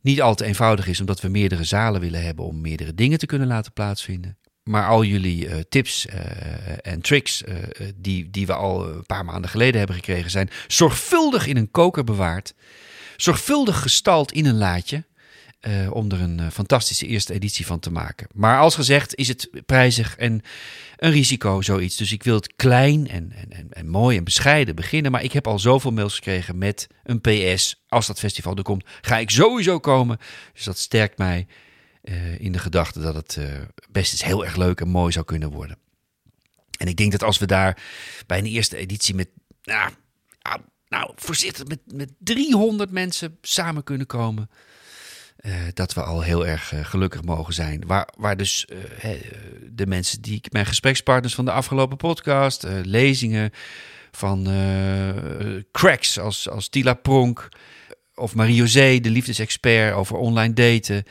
niet 0.00 0.22
al 0.22 0.34
te 0.34 0.44
eenvoudig 0.44 0.86
is, 0.86 1.00
omdat 1.00 1.20
we 1.20 1.28
meerdere 1.28 1.64
zalen 1.64 2.00
willen 2.00 2.22
hebben 2.22 2.44
om 2.44 2.60
meerdere 2.60 2.94
dingen 2.94 3.18
te 3.18 3.26
kunnen 3.26 3.48
laten 3.48 3.72
plaatsvinden. 3.72 4.36
Maar 4.62 4.88
al 4.88 5.04
jullie 5.04 5.48
eh, 5.48 5.60
tips 5.68 6.06
eh, 6.06 6.20
en 6.82 7.00
tricks 7.00 7.44
eh, 7.44 7.56
die, 7.94 8.30
die 8.30 8.46
we 8.46 8.54
al 8.54 8.88
een 8.88 9.06
paar 9.06 9.24
maanden 9.24 9.50
geleden 9.50 9.78
hebben 9.78 9.96
gekregen, 9.96 10.30
zijn 10.30 10.50
zorgvuldig 10.66 11.46
in 11.46 11.56
een 11.56 11.70
koker 11.70 12.04
bewaard. 12.04 12.54
Zorgvuldig 13.16 13.82
gestald 13.82 14.32
in 14.32 14.46
een 14.46 14.58
laadje. 14.58 15.04
om 15.90 16.10
er 16.10 16.20
een 16.20 16.52
fantastische 16.52 17.06
eerste 17.06 17.32
editie 17.32 17.66
van 17.66 17.78
te 17.78 17.90
maken. 17.90 18.26
Maar 18.34 18.58
als 18.58 18.74
gezegd 18.74 19.14
is 19.14 19.28
het 19.28 19.50
prijzig 19.66 20.16
en 20.16 20.42
een 20.96 21.10
risico, 21.10 21.60
zoiets. 21.60 21.96
Dus 21.96 22.12
ik 22.12 22.22
wil 22.22 22.34
het 22.34 22.52
klein 22.56 23.08
en, 23.08 23.32
en, 23.48 23.72
en 23.72 23.88
mooi 23.88 24.16
en 24.16 24.24
bescheiden 24.24 24.74
beginnen. 24.74 25.12
Maar 25.12 25.22
ik 25.22 25.32
heb 25.32 25.46
al 25.46 25.58
zoveel 25.58 25.90
mails 25.90 26.14
gekregen 26.14 26.58
met 26.58 26.86
een 27.04 27.20
PS. 27.20 27.82
Als 27.88 28.06
dat 28.06 28.18
festival 28.18 28.56
er 28.56 28.62
komt, 28.62 28.84
ga 29.00 29.18
ik 29.18 29.30
sowieso 29.30 29.78
komen. 29.78 30.18
Dus 30.52 30.64
dat 30.64 30.78
sterkt 30.78 31.18
mij. 31.18 31.46
Eh, 32.02 32.40
in 32.40 32.52
de 32.52 32.58
gedachte 32.58 33.00
dat 33.00 33.14
het 33.14 33.36
eh, 33.36 33.46
best 33.90 34.12
eens 34.12 34.24
heel 34.24 34.44
erg 34.44 34.56
leuk 34.56 34.80
en 34.80 34.88
mooi 34.88 35.12
zou 35.12 35.24
kunnen 35.24 35.50
worden. 35.50 35.78
En 36.78 36.86
ik 36.86 36.96
denk 36.96 37.12
dat 37.12 37.22
als 37.22 37.38
we 37.38 37.46
daar 37.46 37.82
bij 38.26 38.38
een 38.38 38.46
eerste 38.46 38.76
editie 38.76 39.14
met, 39.14 39.28
nou, 39.62 39.90
nou 40.88 41.12
voorzichtig, 41.16 41.66
met, 41.66 41.78
met 41.86 42.10
300 42.18 42.90
mensen 42.90 43.38
samen 43.40 43.84
kunnen 43.84 44.06
komen. 44.06 44.50
eh, 45.36 45.52
dat 45.74 45.94
we 45.94 46.02
al 46.02 46.20
heel 46.22 46.46
erg 46.46 46.72
gelukkig 46.82 47.22
mogen 47.22 47.54
zijn. 47.54 47.86
Waar, 47.86 48.08
waar 48.16 48.36
dus 48.36 48.66
de 49.70 49.86
mensen 49.86 50.22
die 50.22 50.36
ik, 50.36 50.52
mijn 50.52 50.66
gesprekspartners 50.66 51.34
van 51.34 51.44
de 51.44 51.52
afgelopen 51.52 51.96
podcast, 51.96 52.66
lezingen 52.82 53.50
van 54.10 54.48
cracks 55.72 56.18
als, 56.18 56.48
als 56.48 56.68
Tila 56.68 56.94
Pronk 56.94 57.48
of 58.14 58.34
Marie-José, 58.34 59.00
de 59.00 59.10
liefdesexpert 59.10 59.94
over 59.94 60.16
online 60.16 60.52
daten. 60.52 61.04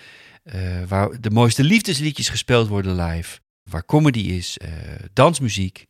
Eh, 0.44 0.84
waar 0.88 1.22
de 1.22 1.30
mooiste 1.30 1.64
liefdesliedjes 1.64 2.30
gespeeld 2.30 2.68
worden 2.68 2.96
live. 2.96 3.40
Waar 3.64 3.86
comedy 3.86 4.20
is, 4.20 4.58
eh, 4.58 4.70
dansmuziek 5.14 5.86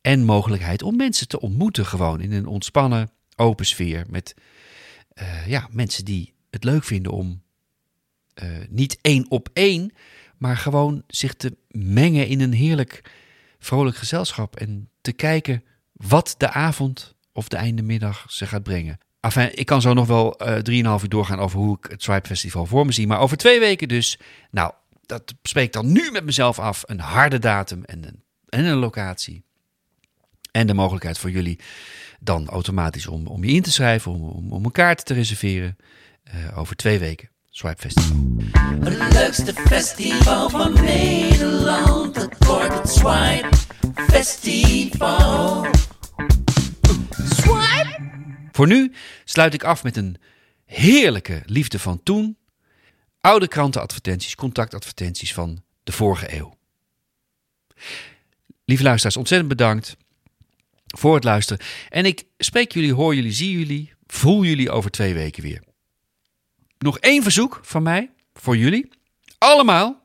en 0.00 0.24
mogelijkheid 0.24 0.82
om 0.82 0.96
mensen 0.96 1.28
te 1.28 1.40
ontmoeten 1.40 1.86
gewoon 1.86 2.20
in 2.20 2.32
een 2.32 2.46
ontspannen, 2.46 3.10
open 3.36 3.66
sfeer. 3.66 4.04
Met 4.08 4.34
eh, 5.08 5.46
ja, 5.46 5.68
mensen 5.70 6.04
die 6.04 6.34
het 6.50 6.64
leuk 6.64 6.84
vinden 6.84 7.12
om 7.12 7.42
niet 8.68 8.98
één 9.00 9.30
op 9.30 9.48
één, 9.52 9.92
maar 10.38 10.56
gewoon 10.56 11.02
zich 11.06 11.34
te 11.34 11.56
mengen 11.68 12.26
in 12.26 12.40
een 12.40 12.52
heerlijk, 12.52 13.10
vrolijk 13.58 13.96
gezelschap. 13.96 14.56
En 14.56 14.88
te 15.00 15.12
kijken 15.12 15.64
wat 15.92 16.34
de 16.38 16.50
avond 16.50 17.14
of 17.32 17.48
de 17.48 17.56
eindemiddag 17.56 18.24
ze 18.28 18.46
gaat 18.46 18.62
brengen. 18.62 18.98
Enfin, 19.22 19.58
ik 19.58 19.66
kan 19.66 19.80
zo 19.80 19.92
nog 19.92 20.06
wel 20.06 20.36
eh 20.38 20.54
3,5 20.98 21.02
uur 21.02 21.08
doorgaan 21.08 21.38
over 21.38 21.58
hoe 21.58 21.78
ik 21.82 21.90
het 21.90 22.00
Tribe 22.00 22.26
Festival 22.26 22.66
voor 22.66 22.86
me 22.86 22.92
zie. 22.92 23.06
Maar 23.06 23.20
over 23.20 23.36
twee 23.36 23.60
weken 23.60 23.88
dus, 23.88 24.18
nou, 24.50 24.72
dat 25.06 25.34
spreek 25.42 25.72
dan 25.72 25.92
nu 25.92 26.10
met 26.10 26.24
mezelf 26.24 26.58
af. 26.58 26.82
Een 26.86 27.00
harde 27.00 27.38
datum 27.38 27.84
en 27.84 28.04
een, 28.04 28.22
en 28.48 28.64
een 28.64 28.76
locatie. 28.76 29.44
En 30.50 30.66
de 30.66 30.74
mogelijkheid 30.74 31.18
voor 31.18 31.30
jullie 31.30 31.58
dan 32.20 32.48
automatisch 32.48 33.06
om, 33.06 33.26
om 33.26 33.44
je 33.44 33.52
in 33.52 33.62
te 33.62 33.72
schrijven, 33.72 34.12
om, 34.12 34.22
om, 34.22 34.52
om 34.52 34.64
een 34.64 34.72
kaart 34.72 35.04
te 35.04 35.14
reserveren. 35.14 35.76
eh, 36.24 36.58
over 36.58 36.76
twee 36.76 36.98
weken. 36.98 37.30
Swipe 37.50 37.80
Festival. 37.80 38.16
Het 38.80 39.12
leukste 39.12 39.52
festival 39.54 40.50
van 40.50 40.72
Nederland, 40.72 42.16
het 42.16 42.36
het 42.48 42.90
Swipe 42.90 43.48
Festival. 43.94 45.66
Swipe! 47.24 47.81
Voor 48.52 48.66
nu 48.66 48.92
sluit 49.24 49.54
ik 49.54 49.64
af 49.64 49.82
met 49.82 49.96
een 49.96 50.16
heerlijke 50.64 51.42
liefde 51.46 51.78
van 51.78 52.02
toen. 52.02 52.36
Oude 53.20 53.48
krantenadvertenties, 53.48 54.34
contactadvertenties 54.34 55.34
van 55.34 55.62
de 55.84 55.92
vorige 55.92 56.36
eeuw. 56.36 56.56
Lieve 58.64 58.82
luisteraars, 58.82 59.16
ontzettend 59.16 59.50
bedankt 59.50 59.96
voor 60.86 61.14
het 61.14 61.24
luisteren. 61.24 61.66
En 61.88 62.04
ik 62.04 62.24
spreek 62.38 62.72
jullie, 62.72 62.94
hoor 62.94 63.14
jullie, 63.14 63.32
zie 63.32 63.58
jullie, 63.58 63.92
voel 64.06 64.44
jullie 64.44 64.70
over 64.70 64.90
twee 64.90 65.14
weken 65.14 65.42
weer. 65.42 65.62
Nog 66.78 66.98
één 66.98 67.22
verzoek 67.22 67.60
van 67.62 67.82
mij 67.82 68.10
voor 68.34 68.56
jullie. 68.56 68.88
Allemaal. 69.38 70.01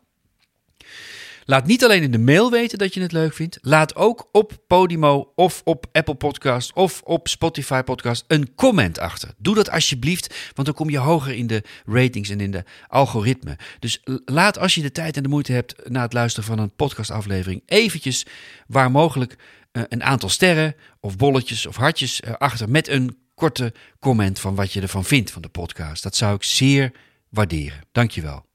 Laat 1.50 1.66
niet 1.66 1.84
alleen 1.84 2.04
in 2.04 2.12
de 2.12 2.18
mail 2.18 2.52
weten 2.52 2.78
dat 2.78 2.94
je 2.94 3.02
het 3.02 3.12
leuk 3.12 3.34
vindt. 3.34 3.58
Laat 3.62 3.96
ook 3.96 4.30
op 4.32 4.58
Podimo 4.68 5.32
of 5.36 5.62
op 5.64 5.86
Apple 5.92 6.16
Podcast 6.16 6.74
of 6.74 7.02
op 7.04 7.28
Spotify 7.28 7.82
Podcast 7.82 8.24
een 8.28 8.56
comment 8.56 9.00
achter. 9.00 9.30
Doe 9.38 9.56
dat 9.56 9.70
alsjeblieft, 9.70 10.52
want 10.54 10.68
dan 10.68 10.76
kom 10.76 10.90
je 10.90 10.98
hoger 10.98 11.34
in 11.34 11.48
de 11.48 11.64
ratings 11.86 12.30
en 12.30 12.40
in 12.40 12.52
de 12.52 12.64
algoritme. 12.88 13.58
Dus 13.80 14.02
laat 14.26 14.58
als 14.60 14.76
je 14.76 14.82
de 14.82 14.92
tijd 14.92 15.18
en 15.18 15.24
de 15.24 15.30
moeite 15.30 15.52
hebt 15.52 15.90
na 15.90 16.02
het 16.02 16.14
luisteren 16.14 16.50
van 16.50 16.60
een 16.60 16.76
podcastaflevering 16.76 17.62
eventjes 17.66 18.26
waar 18.68 18.92
mogelijk 18.92 19.36
eh, 19.72 19.84
een 19.90 20.04
aantal 20.04 20.30
sterren 20.30 20.76
of 21.00 21.18
bolletjes 21.18 21.66
of 21.66 21.76
hartjes 21.76 22.20
eh, 22.20 22.34
achter 22.34 22.70
met 22.70 22.88
een 22.88 23.18
korte 23.36 23.74
comment 24.00 24.40
van 24.40 24.56
wat 24.56 24.74
je 24.74 24.82
ervan 24.82 25.06
vindt 25.06 25.32
van 25.32 25.42
de 25.42 25.50
podcast. 25.50 26.04
Dat 26.04 26.16
zou 26.16 26.36
ik 26.36 26.44
zeer 26.44 26.92
waarderen. 27.30 27.82
Dankjewel. 27.92 28.46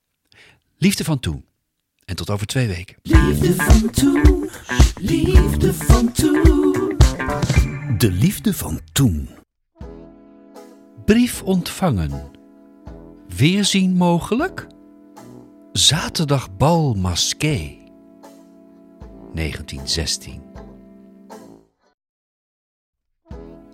Liefde 0.78 1.04
van 1.04 1.20
toen. 1.20 1.50
En 2.04 2.16
tot 2.16 2.30
over 2.30 2.46
twee 2.46 2.66
weken. 2.66 2.96
Liefde 3.02 3.54
van 3.54 3.90
toen, 3.90 4.50
liefde 5.00 5.74
van 5.74 6.12
toen. 6.12 6.96
De 7.98 8.10
liefde 8.10 8.54
van 8.54 8.80
toen. 8.92 9.28
Brief 11.04 11.42
ontvangen. 11.42 12.30
Weerzien 13.36 13.96
mogelijk? 13.96 14.66
Zaterdag 15.72 16.56
bal 16.56 16.94
masqué. 16.94 17.76
1916. 19.34 20.42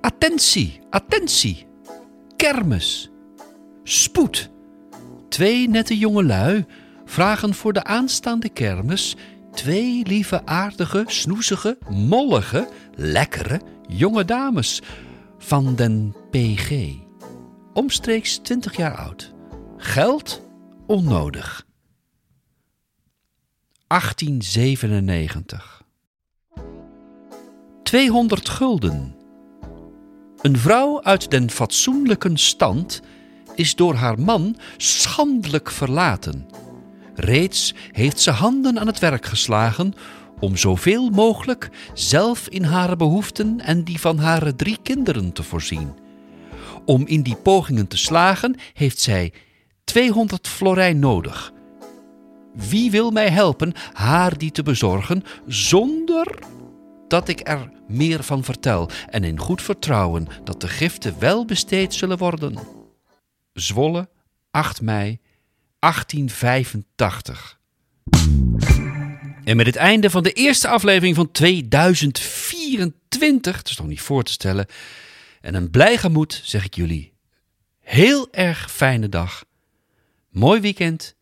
Attentie, 0.00 0.80
attentie. 0.90 1.66
Kermis. 2.36 3.10
Spoed. 3.82 4.50
Twee 5.28 5.68
nette 5.68 5.98
jongelui 5.98 6.64
vragen 7.08 7.54
voor 7.54 7.72
de 7.72 7.84
aanstaande 7.84 8.48
kermis 8.48 9.16
twee 9.52 10.06
lieve, 10.06 10.46
aardige, 10.46 11.04
snoezige, 11.06 11.78
mollige, 11.90 12.68
lekkere 12.94 13.60
jonge 13.86 14.24
dames 14.24 14.82
van 15.38 15.74
den 15.74 16.14
PG. 16.30 16.94
Omstreeks 17.72 18.36
20 18.36 18.76
jaar 18.76 18.96
oud. 18.96 19.34
Geld 19.76 20.42
onnodig. 20.86 21.66
1897. 23.86 25.82
200 27.82 28.48
gulden. 28.48 29.16
Een 30.40 30.58
vrouw 30.58 31.02
uit 31.02 31.30
den 31.30 31.50
fatsoenlijken 31.50 32.36
stand 32.36 33.00
is 33.54 33.74
door 33.74 33.94
haar 33.94 34.20
man 34.20 34.56
schandelijk 34.76 35.70
verlaten. 35.70 36.46
Reeds 37.18 37.74
heeft 37.92 38.20
ze 38.20 38.30
handen 38.30 38.78
aan 38.78 38.86
het 38.86 38.98
werk 38.98 39.26
geslagen 39.26 39.94
om 40.40 40.56
zoveel 40.56 41.10
mogelijk 41.10 41.70
zelf 41.94 42.48
in 42.48 42.64
haar 42.64 42.96
behoeften 42.96 43.60
en 43.60 43.84
die 43.84 44.00
van 44.00 44.18
haar 44.18 44.56
drie 44.56 44.78
kinderen 44.82 45.32
te 45.32 45.42
voorzien. 45.42 45.92
Om 46.84 47.06
in 47.06 47.22
die 47.22 47.36
pogingen 47.36 47.86
te 47.86 47.96
slagen 47.96 48.56
heeft 48.72 49.00
zij 49.00 49.32
200 49.84 50.48
florijn 50.48 50.98
nodig. 50.98 51.52
Wie 52.54 52.90
wil 52.90 53.10
mij 53.10 53.28
helpen 53.30 53.72
haar 53.92 54.38
die 54.38 54.50
te 54.50 54.62
bezorgen 54.62 55.22
zonder 55.46 56.38
dat 57.08 57.28
ik 57.28 57.48
er 57.48 57.70
meer 57.88 58.22
van 58.22 58.44
vertel 58.44 58.90
en 59.06 59.24
in 59.24 59.38
goed 59.38 59.62
vertrouwen 59.62 60.26
dat 60.44 60.60
de 60.60 60.68
giften 60.68 61.14
wel 61.18 61.44
besteed 61.44 61.94
zullen 61.94 62.18
worden? 62.18 62.58
Zwolle, 63.52 64.08
8 64.50 64.80
mei 64.80 65.20
1885. 65.78 67.58
En 69.44 69.56
met 69.56 69.66
het 69.66 69.76
einde 69.76 70.10
van 70.10 70.22
de 70.22 70.32
eerste 70.32 70.68
aflevering 70.68 71.16
van 71.16 71.30
2024, 71.30 73.56
dat 73.56 73.68
is 73.68 73.76
toch 73.76 73.86
niet 73.86 74.00
voor 74.00 74.22
te 74.22 74.32
stellen, 74.32 74.66
en 75.40 75.54
een 75.54 75.70
blij 75.70 75.98
gemoed 75.98 76.40
zeg 76.44 76.64
ik 76.64 76.74
jullie 76.74 77.12
heel 77.80 78.28
erg 78.30 78.72
fijne 78.72 79.08
dag, 79.08 79.44
mooi 80.30 80.60
weekend 80.60 81.14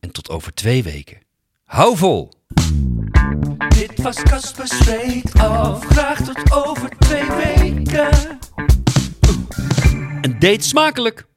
en 0.00 0.10
tot 0.10 0.30
over 0.30 0.54
twee 0.54 0.82
weken. 0.82 1.20
Hou 1.64 1.96
vol! 1.96 2.32
Dit 3.68 4.02
was 4.02 4.22
Casper 4.22 4.66
Zweet 4.66 5.38
af, 5.38 5.84
graag 5.84 6.24
tot 6.24 6.52
over 6.52 6.98
twee 6.98 7.30
weken. 7.30 8.38
En 10.20 10.38
date 10.38 10.62
smakelijk! 10.62 11.30